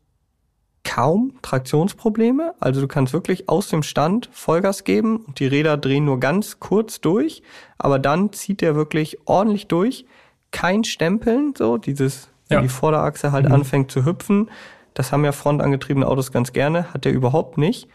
[0.84, 2.54] kaum Traktionsprobleme.
[2.60, 6.60] Also du kannst wirklich aus dem Stand Vollgas geben und die Räder drehen nur ganz
[6.60, 7.42] kurz durch,
[7.78, 10.06] aber dann zieht der wirklich ordentlich durch.
[10.50, 12.62] Kein Stempeln, so dieses, wenn ja.
[12.62, 13.54] die Vorderachse halt mhm.
[13.54, 14.50] anfängt zu hüpfen.
[14.92, 17.88] Das haben ja frontangetriebene Autos ganz gerne, hat er überhaupt nicht.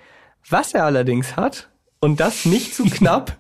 [0.50, 3.38] Was er allerdings hat, und das nicht zu knapp,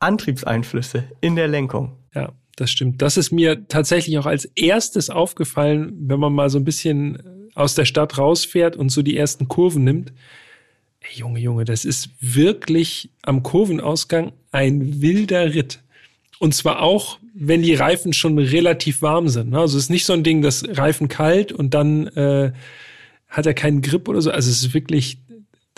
[0.00, 1.96] Antriebseinflüsse in der Lenkung.
[2.14, 3.00] Ja, das stimmt.
[3.02, 7.74] Das ist mir tatsächlich auch als erstes aufgefallen, wenn man mal so ein bisschen aus
[7.74, 10.12] der Stadt rausfährt und so die ersten Kurven nimmt.
[11.00, 15.80] Ey, Junge, Junge, das ist wirklich am Kurvenausgang ein wilder Ritt.
[16.38, 19.50] Und zwar auch, wenn die Reifen schon relativ warm sind.
[19.50, 19.60] Ne?
[19.60, 22.52] Also es ist nicht so ein Ding, das Reifen kalt und dann äh,
[23.28, 24.30] hat er keinen Grip oder so.
[24.30, 25.18] Also es ist wirklich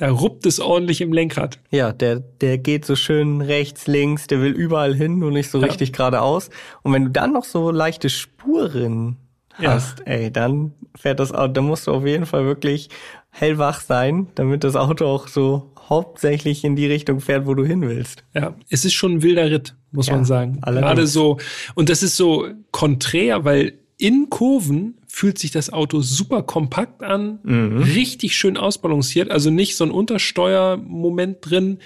[0.02, 1.60] da ruppt es ordentlich im Lenkrad.
[1.70, 5.60] Ja, der, der geht so schön rechts, links, der will überall hin, nur nicht so
[5.60, 5.66] ja.
[5.66, 6.50] richtig geradeaus.
[6.82, 9.16] Und wenn du dann noch so leichte Spuren
[9.52, 10.06] hast, ja.
[10.06, 12.88] ey, dann fährt das Auto, dann musst du auf jeden Fall wirklich
[13.30, 17.82] hellwach sein, damit das Auto auch so hauptsächlich in die Richtung fährt, wo du hin
[17.82, 18.24] willst.
[18.34, 20.58] Ja, es ist schon ein wilder Ritt, muss ja, man sagen.
[20.62, 20.88] Allerdings.
[20.88, 21.38] Gerade so,
[21.76, 27.38] und das ist so konträr, weil in Kurven fühlt sich das Auto super kompakt an,
[27.42, 27.82] mhm.
[27.82, 31.80] richtig schön ausbalanciert, also nicht so ein Untersteuermoment drin.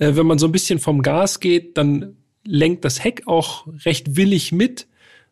[0.00, 4.16] Äh, wenn man so ein bisschen vom Gas geht, dann lenkt das Heck auch recht
[4.16, 4.88] willig mit.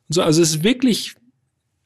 [0.09, 1.17] So, also es ist wirklich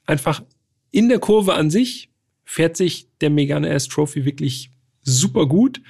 [0.05, 0.43] einfach
[0.91, 2.11] in der Kurve an sich
[2.45, 4.71] fährt sich der Megane S Trophy wirklich
[5.05, 5.81] super gut.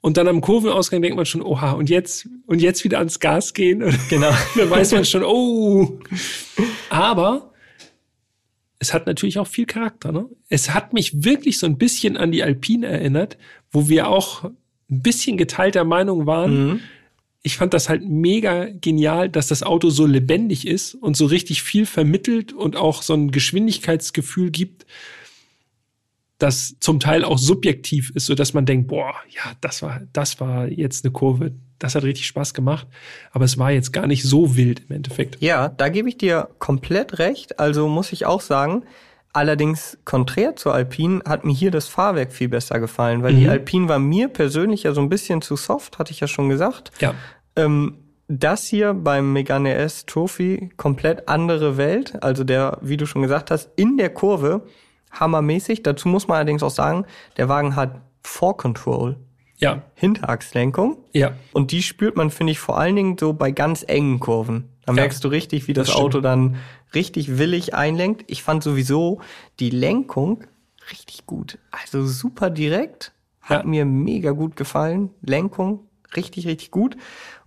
[0.00, 3.54] Und dann am Kurvenausgang denkt man schon, oha, und jetzt, und jetzt wieder ans Gas
[3.54, 3.82] gehen.
[4.08, 4.30] Genau.
[4.54, 5.98] dann weiß man schon, oh.
[6.90, 7.52] Aber
[8.78, 10.12] es hat natürlich auch viel Charakter.
[10.12, 10.26] Ne?
[10.48, 13.38] Es hat mich wirklich so ein bisschen an die Alpine erinnert,
[13.70, 16.68] wo wir auch ein bisschen geteilter Meinung waren.
[16.68, 16.80] Mhm.
[17.42, 21.62] Ich fand das halt mega genial, dass das Auto so lebendig ist und so richtig
[21.62, 24.84] viel vermittelt und auch so ein Geschwindigkeitsgefühl gibt.
[26.38, 30.38] Das zum Teil auch subjektiv ist, so dass man denkt, boah, ja, das war, das
[30.40, 32.86] war jetzt eine Kurve, das hat richtig Spaß gemacht,
[33.32, 35.40] aber es war jetzt gar nicht so wild im Endeffekt.
[35.40, 37.58] Ja, da gebe ich dir komplett recht.
[37.58, 38.84] Also muss ich auch sagen,
[39.32, 43.40] allerdings konträr zur Alpine hat mir hier das Fahrwerk viel besser gefallen, weil mhm.
[43.40, 46.48] die Alpine war mir persönlich ja so ein bisschen zu soft, hatte ich ja schon
[46.48, 46.90] gesagt.
[47.00, 47.14] Ja.
[47.56, 52.22] Ähm, das hier beim Megane S Trophy komplett andere Welt.
[52.22, 54.66] Also der, wie du schon gesagt hast, in der Kurve
[55.12, 55.82] hammermäßig.
[55.82, 58.00] Dazu muss man allerdings auch sagen, der Wagen hat
[58.56, 59.16] Control.
[59.58, 59.82] Ja.
[59.94, 60.98] Hinterachslenkung.
[61.12, 61.32] Ja.
[61.52, 64.68] Und die spürt man, finde ich, vor allen Dingen so bei ganz engen Kurven.
[64.84, 66.56] Da merkst du richtig, wie das, das Auto dann
[66.94, 68.24] richtig willig einlenkt.
[68.26, 69.20] Ich fand sowieso
[69.58, 70.44] die Lenkung
[70.90, 71.58] richtig gut.
[71.70, 73.12] Also super direkt.
[73.40, 73.68] Hat ja.
[73.68, 75.10] mir mega gut gefallen.
[75.22, 76.96] Lenkung richtig, richtig gut.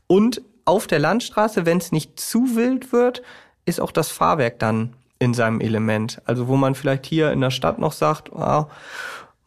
[0.07, 3.21] Und auf der Landstraße, wenn es nicht zu wild wird,
[3.65, 6.21] ist auch das Fahrwerk dann in seinem Element.
[6.25, 8.65] Also wo man vielleicht hier in der Stadt noch sagt, oh,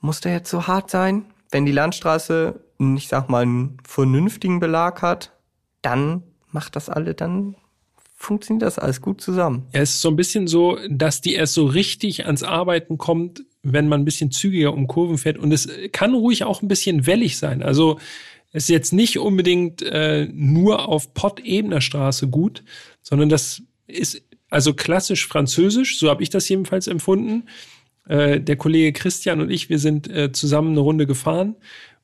[0.00, 1.24] muss der jetzt so hart sein?
[1.50, 2.60] Wenn die Landstraße,
[2.96, 5.32] ich sag mal, einen vernünftigen Belag hat,
[5.80, 7.56] dann macht das alle, dann
[8.14, 9.66] funktioniert das alles gut zusammen.
[9.72, 13.44] Ja, es ist so ein bisschen so, dass die erst so richtig ans Arbeiten kommt,
[13.62, 15.38] wenn man ein bisschen zügiger um Kurven fährt.
[15.38, 17.62] Und es kann ruhig auch ein bisschen wellig sein.
[17.62, 17.98] Also
[18.52, 22.62] es ist jetzt nicht unbedingt äh, nur auf Pott-Ebener Straße gut,
[23.00, 24.22] sondern das ist
[24.52, 27.44] also klassisch französisch, so habe ich das jedenfalls empfunden.
[28.06, 31.56] Äh, der Kollege Christian und ich, wir sind äh, zusammen eine Runde gefahren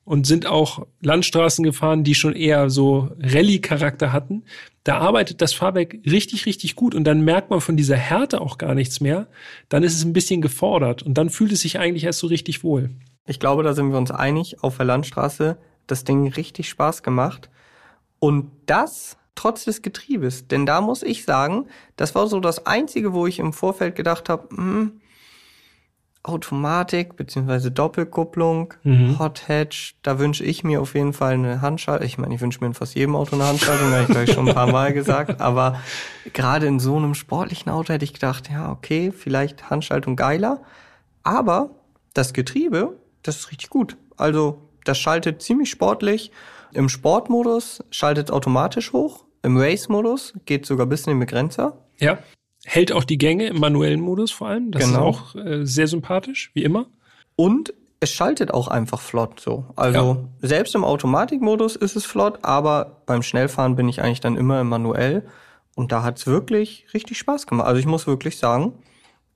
[0.03, 4.45] und sind auch Landstraßen gefahren, die schon eher so Rallye-Charakter hatten.
[4.83, 8.57] Da arbeitet das Fahrwerk richtig, richtig gut und dann merkt man von dieser Härte auch
[8.57, 9.27] gar nichts mehr.
[9.67, 12.63] Dann ist es ein bisschen gefordert und dann fühlt es sich eigentlich erst so richtig
[12.63, 12.89] wohl.
[13.27, 14.63] Ich glaube, da sind wir uns einig.
[14.63, 17.51] Auf der Landstraße das Ding richtig Spaß gemacht.
[18.17, 20.49] Und das trotz des Getriebes.
[20.49, 24.27] Denn da muss ich sagen, das war so das Einzige, wo ich im Vorfeld gedacht
[24.27, 24.99] habe, hm,
[26.23, 29.17] Automatik beziehungsweise Doppelkupplung, mhm.
[29.17, 32.05] Hot Hatch, da wünsche ich mir auf jeden Fall eine Handschaltung.
[32.05, 34.49] Ich meine, ich wünsche mir in fast jedem Auto eine Handschaltung, habe ich gleich schon
[34.49, 35.39] ein paar Mal gesagt.
[35.39, 35.79] Aber
[36.33, 40.61] gerade in so einem sportlichen Auto hätte ich gedacht, ja, okay, vielleicht Handschaltung geiler.
[41.23, 41.69] Aber
[42.13, 43.95] das Getriebe, das ist richtig gut.
[44.17, 46.33] Also das schaltet ziemlich sportlich.
[46.73, 49.23] Im Sportmodus schaltet automatisch hoch.
[49.43, 51.77] Im Race-Modus geht sogar bis in den Begrenzer.
[51.99, 52.19] Ja.
[52.65, 54.71] Hält auch die Gänge im manuellen Modus vor allem.
[54.71, 55.11] Das genau.
[55.11, 56.87] ist auch äh, sehr sympathisch, wie immer.
[57.35, 59.65] Und es schaltet auch einfach flott so.
[59.75, 60.47] Also ja.
[60.47, 64.69] selbst im Automatikmodus ist es flott, aber beim Schnellfahren bin ich eigentlich dann immer im
[64.69, 65.25] manuell.
[65.75, 67.67] Und da hat's wirklich richtig Spaß gemacht.
[67.67, 68.73] Also ich muss wirklich sagen,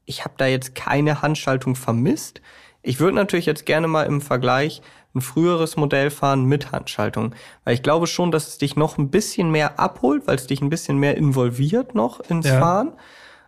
[0.06, 2.42] ich habe da jetzt keine Handschaltung vermisst.
[2.84, 4.82] Ich würde natürlich jetzt gerne mal im Vergleich
[5.16, 7.34] ein früheres Modell fahren mit Handschaltung.
[7.64, 10.62] Weil ich glaube schon, dass es dich noch ein bisschen mehr abholt, weil es dich
[10.62, 12.60] ein bisschen mehr involviert noch ins ja.
[12.60, 12.94] Fahren.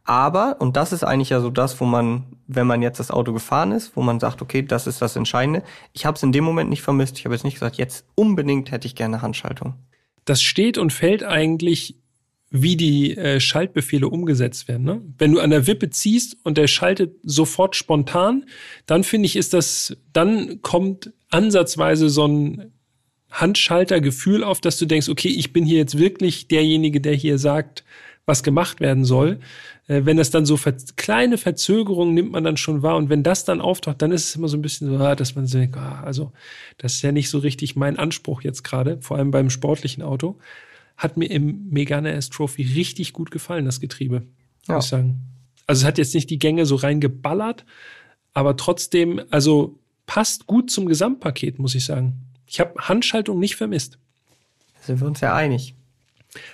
[0.05, 3.33] Aber, und das ist eigentlich ja so das, wo man, wenn man jetzt das Auto
[3.33, 5.63] gefahren ist, wo man sagt, okay, das ist das Entscheidende.
[5.93, 7.17] Ich habe es in dem Moment nicht vermisst.
[7.17, 9.73] Ich habe jetzt nicht gesagt, jetzt unbedingt hätte ich gerne Handschaltung.
[10.23, 11.97] Das steht und fällt eigentlich
[12.51, 14.83] wie die äh, Schaltbefehle umgesetzt werden.
[14.83, 15.01] Ne?
[15.17, 18.45] Wenn du an der Wippe ziehst und der schaltet sofort spontan,
[18.85, 22.71] dann finde ich, ist das, dann kommt ansatzweise so ein
[23.31, 27.83] Handschaltergefühl auf, dass du denkst, okay, ich bin hier jetzt wirklich derjenige, der hier sagt,
[28.25, 29.39] was gemacht werden soll.
[29.87, 33.23] Äh, wenn das dann so ver kleine Verzögerungen nimmt man dann schon wahr und wenn
[33.23, 35.57] das dann auftaucht, dann ist es immer so ein bisschen so, ah, dass man so
[35.57, 36.31] denkt, ah, also
[36.77, 40.37] das ist ja nicht so richtig mein Anspruch jetzt gerade, vor allem beim sportlichen Auto
[40.97, 44.23] hat mir im Megane S Trophy richtig gut gefallen, das Getriebe,
[44.67, 44.75] ja.
[44.75, 45.21] muss ich sagen.
[45.67, 47.65] Also es hat jetzt nicht die Gänge so reingeballert,
[48.33, 52.13] aber trotzdem, also passt gut zum Gesamtpaket, muss ich sagen.
[52.47, 53.97] Ich habe Handschaltung nicht vermisst.
[54.75, 55.73] Da sind wir uns ja einig.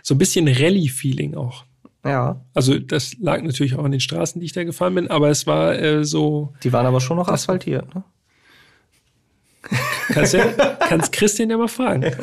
[0.01, 1.65] So ein bisschen Rallye-Feeling auch.
[2.03, 2.41] Ja.
[2.53, 5.45] Also das lag natürlich auch an den Straßen, die ich da gefahren bin, aber es
[5.45, 6.53] war äh, so.
[6.63, 8.03] Die waren aber schon noch asphaltiert, ne?
[10.07, 10.45] Kannst, ja,
[10.79, 12.03] kannst Christian ja mal fragen.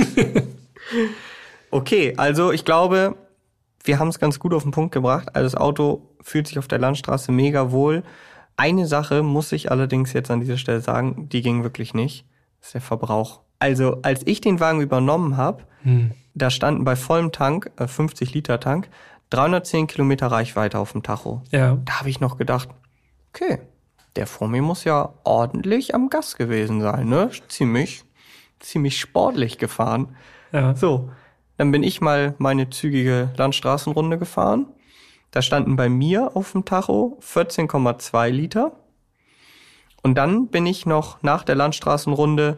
[1.70, 3.16] Okay, also ich glaube,
[3.84, 5.34] wir haben es ganz gut auf den Punkt gebracht.
[5.34, 8.02] Also das Auto fühlt sich auf der Landstraße mega wohl.
[8.56, 12.26] Eine Sache muss ich allerdings jetzt an dieser Stelle sagen, die ging wirklich nicht.
[12.58, 13.40] Das ist der Verbrauch.
[13.58, 16.12] Also als ich den Wagen übernommen habe, hm.
[16.34, 18.88] da standen bei vollem Tank, äh, 50 Liter Tank,
[19.30, 21.42] 310 Kilometer Reichweite auf dem Tacho.
[21.50, 21.78] Ja.
[21.84, 22.68] Da habe ich noch gedacht,
[23.32, 23.60] okay,
[24.16, 27.30] der vor mir muss ja ordentlich am Gas gewesen sein, ne?
[27.48, 28.04] Ziemlich,
[28.58, 30.16] ziemlich sportlich gefahren.
[30.52, 30.74] Ja.
[30.74, 31.10] So,
[31.60, 34.68] dann bin ich mal meine zügige Landstraßenrunde gefahren.
[35.30, 38.72] Da standen bei mir auf dem Tacho 14,2 Liter.
[40.02, 42.56] Und dann bin ich noch nach der Landstraßenrunde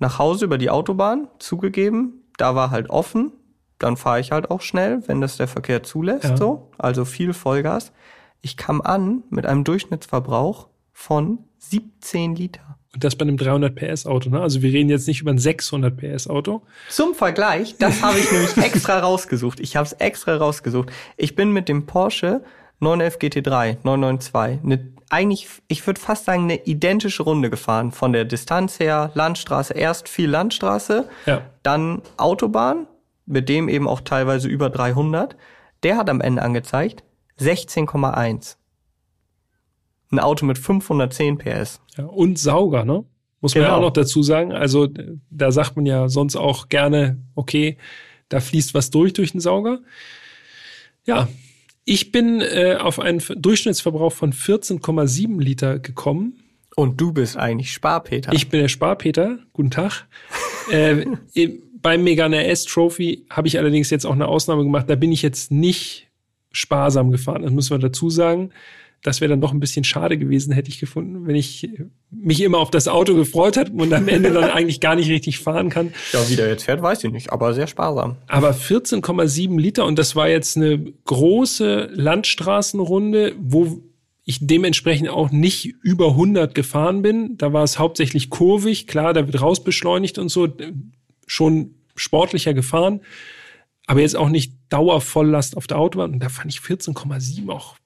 [0.00, 2.24] nach Hause über die Autobahn zugegeben.
[2.38, 3.30] Da war halt offen.
[3.78, 6.36] Dann fahre ich halt auch schnell, wenn das der Verkehr zulässt, ja.
[6.36, 6.72] so.
[6.76, 7.92] Also viel Vollgas.
[8.40, 12.79] Ich kam an mit einem Durchschnittsverbrauch von 17 Liter.
[12.92, 14.40] Und das bei einem 300 PS Auto, ne?
[14.40, 16.62] Also wir reden jetzt nicht über ein 600 PS Auto.
[16.88, 19.60] Zum Vergleich, das habe ich nämlich extra rausgesucht.
[19.60, 20.90] Ich habe es extra rausgesucht.
[21.16, 22.42] Ich bin mit dem Porsche
[22.80, 27.92] 911 GT3 992 eine, eigentlich, ich würde fast sagen, eine identische Runde gefahren.
[27.92, 31.42] Von der Distanz her, Landstraße, erst viel Landstraße, Ja.
[31.62, 32.86] dann Autobahn,
[33.26, 35.36] mit dem eben auch teilweise über 300.
[35.84, 37.04] Der hat am Ende angezeigt
[37.38, 38.56] 16,1.
[40.10, 41.80] Ein Auto mit 510 PS.
[41.96, 43.04] Ja, und Sauger, ne?
[43.40, 43.78] Muss man ja Genau.
[43.78, 44.52] auch noch dazu sagen.
[44.52, 44.88] Also
[45.30, 47.78] da sagt man ja sonst auch gerne, okay,
[48.28, 49.80] da fließt was durch durch den Sauger.
[51.06, 51.28] Ja,
[51.84, 56.34] ich bin äh, auf einen Durchschnittsverbrauch von 14,7 Liter gekommen.
[56.76, 58.32] Und du bist eigentlich Sparpeter.
[58.32, 59.38] Ich bin der Sparpeter.
[59.52, 60.06] Guten Tag.
[60.72, 61.04] äh,
[61.34, 64.84] im- beim Megane S Trophy habe ich allerdings jetzt auch eine Ausnahme gemacht.
[64.90, 66.08] Da bin ich jetzt nicht
[66.52, 67.42] sparsam gefahren.
[67.42, 68.50] Das muss man dazu sagen.
[69.02, 71.68] Das wäre dann doch ein bisschen schade gewesen, hätte ich gefunden, wenn ich
[72.10, 75.38] mich immer auf das Auto gefreut hat und am Ende dann eigentlich gar nicht richtig
[75.38, 75.92] fahren kann.
[76.12, 78.16] ja, wie der jetzt fährt, weiß ich nicht, aber sehr sparsam.
[78.26, 83.82] Aber 14,7 Liter und das war jetzt eine große Landstraßenrunde, wo
[84.24, 87.36] ich dementsprechend auch nicht über 100 gefahren bin.
[87.36, 90.48] Da war es hauptsächlich kurvig, klar, da wird rausbeschleunigt und so,
[91.26, 93.00] schon sportlicher gefahren,
[93.86, 96.12] aber jetzt auch nicht Dauervolllast auf der Autobahn.
[96.12, 97.76] Und da fand ich 14,7 auch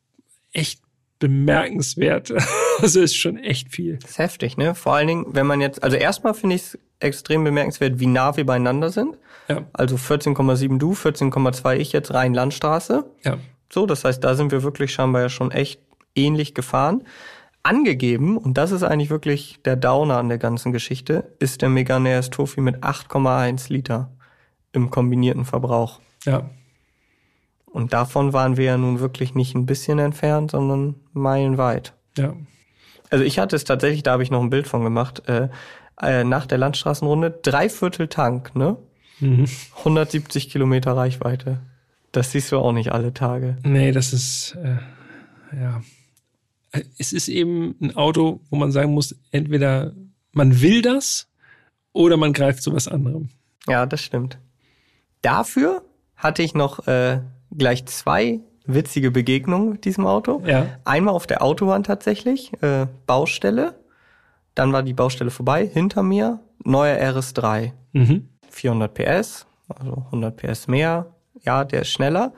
[0.53, 0.81] echt
[1.19, 2.33] bemerkenswert.
[2.83, 3.99] Also ist schon echt viel.
[3.99, 4.75] Das ist heftig, ne?
[4.75, 8.37] Vor allen Dingen, wenn man jetzt, also erstmal finde ich es extrem bemerkenswert, wie nah
[8.37, 9.17] wir beieinander sind.
[9.49, 13.05] Ja, Also 14,7 du, 14,2 ich jetzt rein Landstraße.
[13.25, 13.39] ja.
[13.73, 15.81] So, das heißt, da sind wir wirklich scheinbar ja schon echt
[16.17, 17.05] ähnlich gefahren.
[17.62, 22.21] Angegeben, und das ist eigentlich wirklich der Downer an der ganzen Geschichte, ist der Megane
[22.29, 24.11] Trophy mit 8,1 Liter
[24.73, 26.01] im kombinierten Verbrauch.
[26.25, 26.51] Ja,
[27.75, 31.93] Und davon waren wir ja nun wirklich nicht ein bisschen entfernt, sondern meilenweit.
[32.16, 32.35] ja.
[33.11, 35.49] Also ich hatte es tatsächlich, da habe ich noch ein Bild von gemacht, äh,
[36.01, 38.77] äh, nach der Landstraßenrunde, dreiviertel Tank, ne?
[39.20, 39.47] Mhm.
[39.79, 41.61] 170 Kilometer Reichweite.
[42.12, 43.57] Das siehst du auch nicht alle Tage.
[43.62, 44.79] Nee, das ist, äh,
[45.61, 45.83] ja.
[46.99, 49.95] Es ist eben ein Auto, wo man sagen muss, entweder
[50.33, 51.29] man will das
[51.93, 53.31] oder man greift zu was anderem.
[53.68, 54.39] Ja, das stimmt.
[55.22, 55.85] Dafür
[56.16, 57.20] hatte ich noch äh,
[57.57, 60.42] gleich zwei witzige Begegnungen mit diesem Auto.
[60.46, 60.66] Ja.
[60.84, 63.74] Einmal auf der Autobahn tatsächlich, äh, Baustelle.
[64.55, 67.72] Dann war die Baustelle vorbei, hinter mir, neuer RS3.
[67.92, 68.28] Mhm.
[68.50, 71.14] 400 PS, also 100 PS mehr.
[71.42, 72.32] Ja, der ist schneller.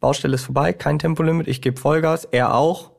[0.00, 2.92] Baustelle ist vorbei, kein Tempolimit, ich gebe Vollgas, er auch.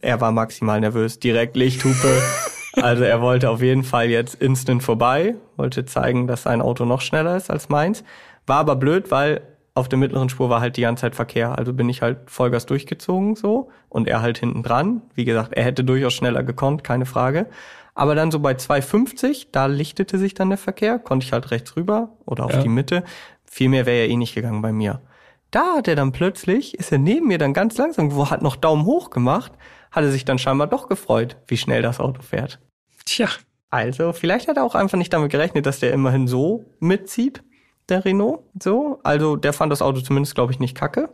[0.00, 2.22] Er war maximal nervös, direkt Lichthupe.
[2.74, 7.00] also er wollte auf jeden Fall jetzt instant vorbei, wollte zeigen, dass sein Auto noch
[7.00, 8.04] schneller ist als meins.
[8.46, 9.42] War aber blöd, weil
[9.78, 11.56] auf der mittleren Spur war halt die ganze Zeit Verkehr.
[11.58, 15.02] Also bin ich halt Vollgas durchgezogen so und er halt hinten dran.
[15.14, 17.46] Wie gesagt, er hätte durchaus schneller gekonnt, keine Frage.
[17.94, 21.74] Aber dann so bei 2,50, da lichtete sich dann der Verkehr, konnte ich halt rechts
[21.76, 22.62] rüber oder auf Ja.
[22.62, 23.02] die Mitte.
[23.44, 25.00] Viel mehr wäre ja eh nicht gegangen bei mir.
[25.50, 28.56] Da hat er dann plötzlich, ist er neben mir dann ganz langsam, wo hat noch
[28.56, 29.52] Daumen hoch gemacht,
[29.90, 32.60] hat er sich dann scheinbar doch gefreut, wie schnell das Auto fährt.
[33.06, 33.28] Tja,
[33.70, 37.42] Also, vielleicht hat er auch einfach nicht damit gerechnet, dass der immerhin so mitzieht,
[37.88, 38.40] der Renault.
[38.60, 41.08] So, also der fand das Auto zumindest, glaube ich, nicht kacke.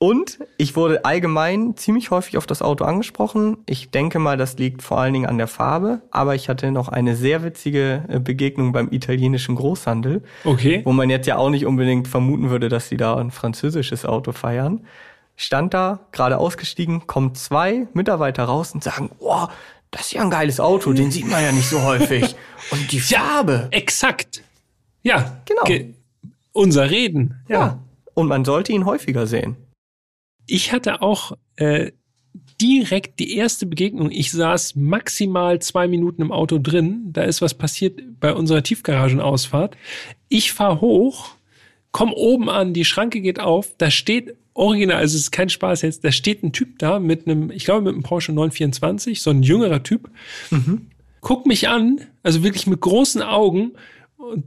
[0.00, 3.58] Und ich wurde allgemein ziemlich häufig auf das Auto angesprochen.
[3.66, 6.02] Ich denke mal, das liegt vor allen Dingen an der Farbe.
[6.12, 10.82] Aber ich hatte noch eine sehr witzige äh, Begegnung beim italienischen Großhandel, okay.
[10.84, 14.30] wo man jetzt ja auch nicht unbedingt vermuten würde, dass sie da ein französisches Auto
[14.30, 14.86] feiern.
[15.34, 19.48] Stand da, gerade ausgestiegen, kommen zwei Mitarbeiter raus und sagen, oh,
[19.90, 22.36] das ist ja ein geiles Auto, den sieht man ja nicht so häufig.
[22.70, 23.68] Und die Farbe.
[23.70, 24.42] Exakt.
[25.02, 25.62] Ja, Genau.
[25.64, 25.94] ge-
[26.52, 27.36] unser Reden.
[27.48, 27.54] Ja.
[27.60, 27.82] Ja.
[28.14, 29.56] Und man sollte ihn häufiger sehen.
[30.46, 31.92] Ich hatte auch äh,
[32.60, 34.10] direkt die erste Begegnung.
[34.10, 37.12] Ich saß maximal zwei Minuten im Auto drin.
[37.12, 39.76] Da ist was passiert bei unserer Tiefgaragenausfahrt.
[40.28, 41.30] Ich fahr hoch,
[41.92, 43.72] komm oben an, die Schranke geht auf.
[43.78, 47.28] Da steht original, also es ist kein Spaß jetzt, da steht ein Typ da mit
[47.28, 50.10] einem, ich glaube mit einem Porsche 924, so ein jüngerer Typ.
[51.20, 53.72] Guckt mich an, also wirklich mit großen Augen
[54.16, 54.44] und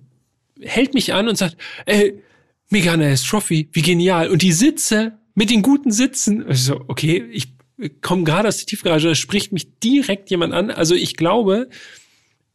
[0.61, 2.21] hält mich an und sagt, ey,
[2.69, 4.29] Megane S Trophy, wie genial.
[4.29, 6.45] Und die Sitze mit den guten Sitzen.
[6.49, 7.53] Ich so, okay, ich
[8.01, 10.71] komme gerade aus der Tiefgarage, da spricht mich direkt jemand an.
[10.71, 11.69] Also ich glaube,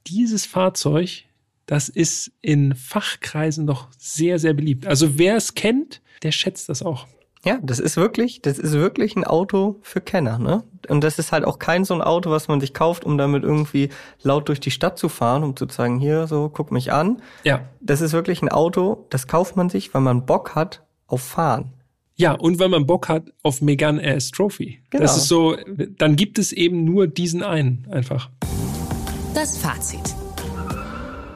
[0.06, 1.24] dieses Fahrzeug,
[1.66, 4.86] das ist in Fachkreisen doch sehr, sehr beliebt.
[4.86, 7.06] Also wer es kennt, der schätzt das auch.
[7.46, 10.64] Ja, das ist wirklich, das ist wirklich ein Auto für Kenner, ne?
[10.88, 13.44] Und das ist halt auch kein so ein Auto, was man sich kauft, um damit
[13.44, 13.90] irgendwie
[14.20, 17.22] laut durch die Stadt zu fahren, um zu zeigen, hier, so, guck mich an.
[17.44, 21.22] Ja, Das ist wirklich ein Auto, das kauft man sich, weil man Bock hat auf
[21.22, 21.72] Fahren.
[22.16, 24.80] Ja, und weil man Bock hat auf Megan RS Trophy.
[24.90, 25.02] Genau.
[25.02, 25.56] Das ist so,
[25.98, 28.28] dann gibt es eben nur diesen einen einfach.
[29.34, 30.16] Das Fazit.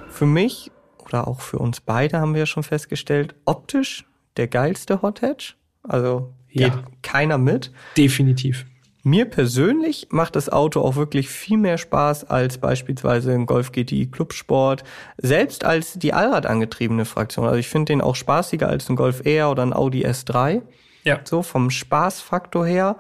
[0.09, 0.73] Für mich
[1.07, 4.07] oder auch für uns beide haben wir ja schon festgestellt, optisch
[4.37, 5.57] der geilste Hot Hatch.
[5.91, 6.83] Also geht ja.
[7.03, 7.73] keiner mit.
[7.97, 8.65] Definitiv.
[9.03, 14.07] Mir persönlich macht das Auto auch wirklich viel mehr Spaß als beispielsweise ein Golf GTI
[14.07, 14.85] Clubsport,
[15.17, 17.47] selbst als die Allrad angetriebene Fraktion.
[17.47, 20.63] Also ich finde den auch spaßiger als ein Golf Air oder ein Audi S3.
[21.03, 21.19] Ja.
[21.25, 22.97] So vom Spaßfaktor her.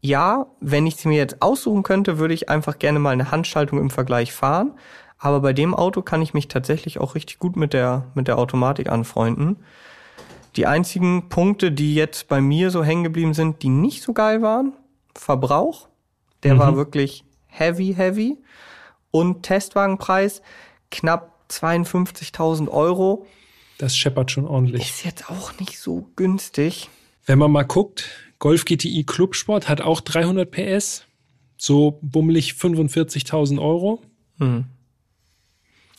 [0.00, 3.78] Ja, wenn ich es mir jetzt aussuchen könnte, würde ich einfach gerne mal eine Handschaltung
[3.78, 4.72] im Vergleich fahren.
[5.18, 8.38] Aber bei dem Auto kann ich mich tatsächlich auch richtig gut mit der, mit der
[8.38, 9.56] Automatik anfreunden.
[10.56, 14.42] Die einzigen Punkte, die jetzt bei mir so hängen geblieben sind, die nicht so geil
[14.42, 14.72] waren,
[15.14, 15.88] Verbrauch,
[16.42, 16.58] der mhm.
[16.58, 18.38] war wirklich heavy, heavy.
[19.10, 20.42] Und Testwagenpreis
[20.90, 23.26] knapp 52.000 Euro.
[23.78, 24.82] Das scheppert schon ordentlich.
[24.82, 26.88] Ist jetzt auch nicht so günstig.
[27.26, 31.04] Wenn man mal guckt, Golf GTI Clubsport hat auch 300 PS,
[31.56, 34.02] so bummelig 45.000 Euro.
[34.38, 34.66] Mhm.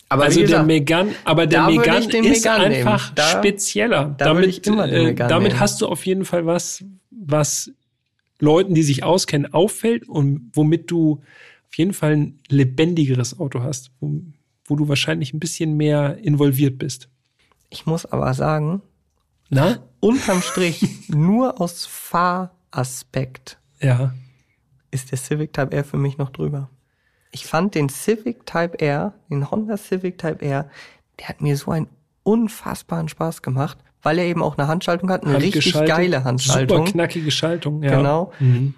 [0.08, 4.14] Aber also gesagt, der Megan, aber der Megan ist Megan einfach da, spezieller.
[4.18, 5.60] Da damit, äh, damit nehmen.
[5.60, 7.72] hast du auf jeden Fall was, was
[8.38, 11.22] Leuten, die sich auskennen, auffällt und womit du
[11.68, 14.20] auf jeden Fall ein lebendigeres Auto hast, wo,
[14.66, 17.08] wo du wahrscheinlich ein bisschen mehr involviert bist.
[17.68, 18.82] Ich muss aber sagen,
[19.48, 23.58] na, unterm Strich nur aus Fahraspekt.
[23.80, 24.14] Ja.
[24.92, 26.70] Ist der Civic Type R für mich noch drüber
[27.30, 30.70] ich fand den Civic Type R, den Honda Civic Type R,
[31.18, 31.88] der hat mir so einen
[32.22, 36.78] unfassbaren Spaß gemacht, weil er eben auch eine Handschaltung hat, eine richtig geile Handschaltung.
[36.78, 37.96] Super knackige Schaltung, ja.
[37.96, 38.32] Genau.
[38.38, 38.74] Mhm.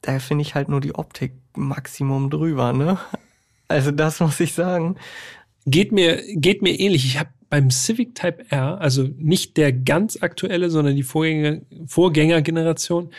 [0.00, 2.98] Da finde ich halt nur die Optik Maximum drüber, ne?
[3.68, 4.96] Also das muss ich sagen.
[5.64, 7.04] Geht mir, geht mir ähnlich.
[7.04, 13.10] Ich habe beim Civic Type R, also nicht der ganz aktuelle, sondern die Vorgänger, Vorgängergeneration,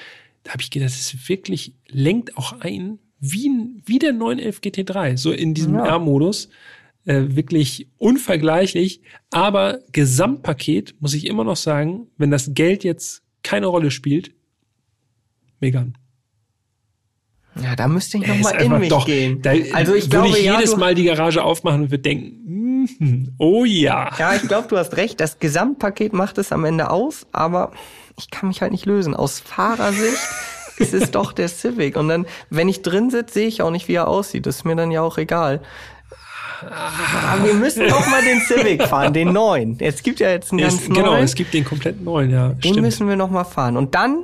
[0.43, 3.49] da habe ich gedacht, das ist wirklich, lenkt auch ein wie,
[3.85, 5.85] wie der 911 GT3, so in diesem ja.
[5.85, 6.49] R-Modus.
[7.05, 9.01] Äh, wirklich unvergleichlich.
[9.29, 14.33] Aber Gesamtpaket muss ich immer noch sagen, wenn das Geld jetzt keine Rolle spielt,
[15.59, 15.97] Megan.
[17.61, 19.41] Ja, da müsste ich nochmal in mich doch, gehen.
[19.41, 22.85] Da also ich würde glaube, ich jedes ja, Mal die Garage aufmachen und würde denken,
[22.99, 24.09] mm, oh ja.
[24.17, 25.19] Ja, ich glaube, du hast recht.
[25.19, 27.71] Das Gesamtpaket macht es am Ende aus, aber
[28.17, 29.13] ich kann mich halt nicht lösen.
[29.13, 30.17] Aus Fahrersicht
[30.79, 31.97] es ist doch der Civic.
[31.97, 34.45] Und dann, wenn ich drin sitze, sehe ich auch nicht, wie er aussieht.
[34.45, 35.61] Das ist mir dann ja auch egal.
[36.69, 39.77] Aber wir müssen doch mal den Civic fahren, den neuen.
[39.79, 41.23] Es gibt ja jetzt einen ganz es, genau, neuen.
[41.23, 42.49] es gibt den komplett neuen, ja.
[42.49, 42.81] Den stimmt.
[42.81, 43.75] müssen wir noch mal fahren.
[43.77, 44.23] Und dann,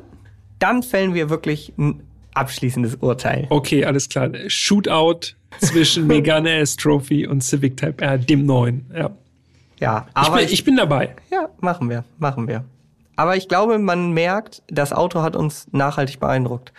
[0.60, 2.02] dann fällen wir wirklich ein
[2.34, 3.48] abschließendes Urteil.
[3.50, 4.30] Okay, alles klar.
[4.48, 8.90] Shootout zwischen Megane S Trophy und Civic Type R, dem neuen.
[8.96, 9.12] Ja.
[9.80, 11.16] Ja, aber ich bin, ich bin dabei.
[11.32, 12.66] Ja, machen wir, machen wir.
[13.20, 16.72] Aber ich glaube, man merkt, das Auto hat uns nachhaltig beeindruckt.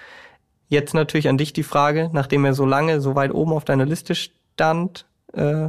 [0.70, 3.84] Jetzt natürlich an dich die Frage, nachdem er so lange so weit oben auf deiner
[3.84, 5.68] Liste stand, äh,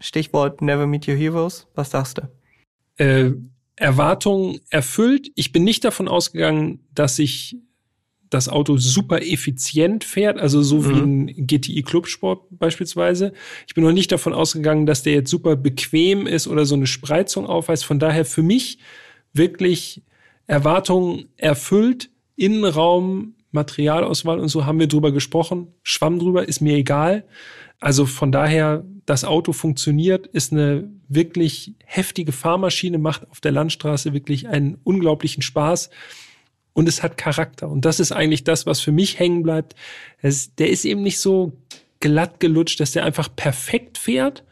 [0.00, 3.04] Stichwort Never Meet Your Heroes, was sagst du?
[3.04, 3.32] Äh,
[3.76, 5.30] Erwartungen erfüllt.
[5.34, 7.58] Ich bin nicht davon ausgegangen, dass sich
[8.30, 10.88] das Auto super effizient fährt, also so mhm.
[10.88, 13.34] wie ein GTI Clubsport beispielsweise.
[13.66, 16.86] Ich bin noch nicht davon ausgegangen, dass der jetzt super bequem ist oder so eine
[16.86, 17.84] Spreizung aufweist.
[17.84, 18.78] Von daher für mich
[19.32, 20.02] wirklich
[20.46, 22.10] Erwartungen erfüllt.
[22.36, 25.68] Innenraum, Materialauswahl und so haben wir drüber gesprochen.
[25.82, 27.24] Schwamm drüber, ist mir egal.
[27.80, 34.12] Also von daher, das Auto funktioniert, ist eine wirklich heftige Fahrmaschine, macht auf der Landstraße
[34.12, 35.90] wirklich einen unglaublichen Spaß
[36.72, 37.68] und es hat Charakter.
[37.68, 39.74] Und das ist eigentlich das, was für mich hängen bleibt.
[40.20, 41.52] Es, der ist eben nicht so
[42.00, 44.44] glatt gelutscht, dass der einfach perfekt fährt,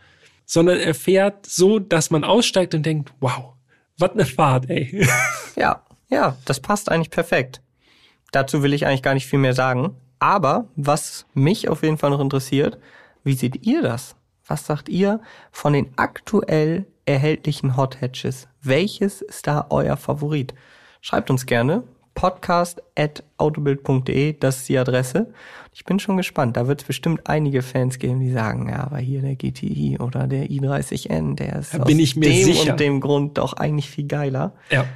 [0.44, 3.55] sondern er fährt so, dass man aussteigt und denkt, wow,
[3.98, 5.06] was eine Fahrt, ey.
[5.56, 7.60] ja, ja, das passt eigentlich perfekt.
[8.32, 9.96] Dazu will ich eigentlich gar nicht viel mehr sagen.
[10.18, 12.78] Aber was mich auf jeden Fall noch interessiert,
[13.24, 14.16] wie seht ihr das?
[14.46, 15.20] Was sagt ihr
[15.50, 18.48] von den aktuell erhältlichen Hot Hatches?
[18.62, 20.54] Welches ist da euer Favorit?
[21.00, 21.82] Schreibt uns gerne
[22.16, 25.32] podcast.autobild.de, das ist die Adresse.
[25.72, 26.56] Ich bin schon gespannt.
[26.56, 30.26] Da wird es bestimmt einige Fans geben, die sagen, ja, aber hier der GTI oder
[30.26, 32.72] der i30N, der ist da bin ich mir dem sicher.
[32.72, 34.54] und dem Grund doch eigentlich viel geiler.
[34.70, 34.86] Ja.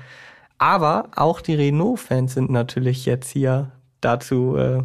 [0.58, 4.82] Aber auch die Renault-Fans sind natürlich jetzt hier dazu, äh,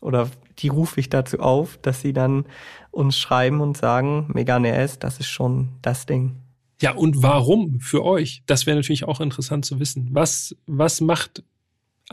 [0.00, 0.28] oder
[0.58, 2.46] die rufe ich dazu auf, dass sie dann
[2.90, 6.40] uns schreiben und sagen, Megane S, das ist schon das Ding.
[6.80, 8.42] Ja, und warum für euch?
[8.46, 10.08] Das wäre natürlich auch interessant zu wissen.
[10.12, 11.42] Was, was macht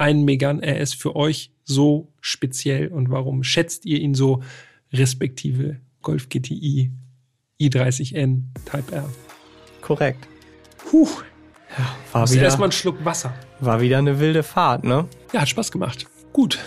[0.01, 4.41] ein Megan RS für euch so speziell und warum schätzt ihr ihn so
[4.91, 6.91] respektive Golf GTI
[7.61, 9.07] i30N Type R?
[9.81, 10.27] Korrekt.
[10.89, 11.07] Puh.
[11.77, 13.33] Ja, war wieder, erstmal einen Schluck Wasser.
[13.59, 15.07] War wieder eine wilde Fahrt, ne?
[15.31, 16.07] Ja, hat Spaß gemacht.
[16.33, 16.57] Gut.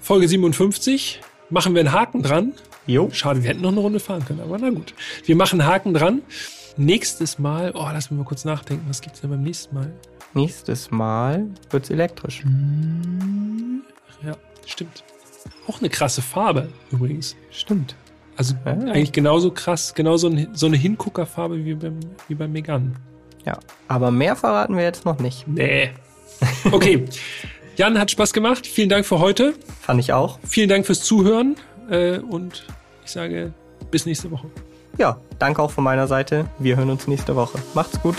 [0.00, 1.20] Folge 57.
[1.50, 2.52] Machen wir einen Haken dran.
[2.86, 3.10] Jo.
[3.12, 4.94] Schade, wir hätten noch eine Runde fahren können, aber na gut.
[5.24, 6.22] Wir machen einen Haken dran.
[6.76, 9.92] Nächstes Mal, oh, lass mich mal kurz nachdenken, was gibt's denn beim nächsten Mal?
[10.34, 12.42] Nächstes Mal wird's elektrisch.
[14.24, 14.32] Ja,
[14.66, 15.04] stimmt.
[15.68, 17.36] Auch eine krasse Farbe übrigens.
[17.50, 17.94] Stimmt.
[18.36, 18.72] Also Ja.
[18.72, 22.92] eigentlich genauso krass, genauso ein- so eine Hinguckerfarbe wie beim, wie beim Megane.
[23.46, 23.58] Ja.
[23.88, 25.46] Aber mehr verraten wir jetzt noch nicht.
[25.46, 25.90] Nee.
[26.72, 27.04] Okay.
[27.76, 28.66] Jan, hat Spaß gemacht.
[28.66, 29.54] Vielen Dank für heute.
[29.80, 30.38] Fand ich auch.
[30.46, 31.56] Vielen Dank fürs Zuhören.
[31.90, 32.66] Äh, und
[33.04, 33.52] ich sage
[33.90, 34.48] bis nächste Woche.
[34.98, 36.46] Ja, danke auch von meiner Seite.
[36.58, 37.58] Wir hören uns nächste Woche.
[37.74, 38.16] Macht's gut.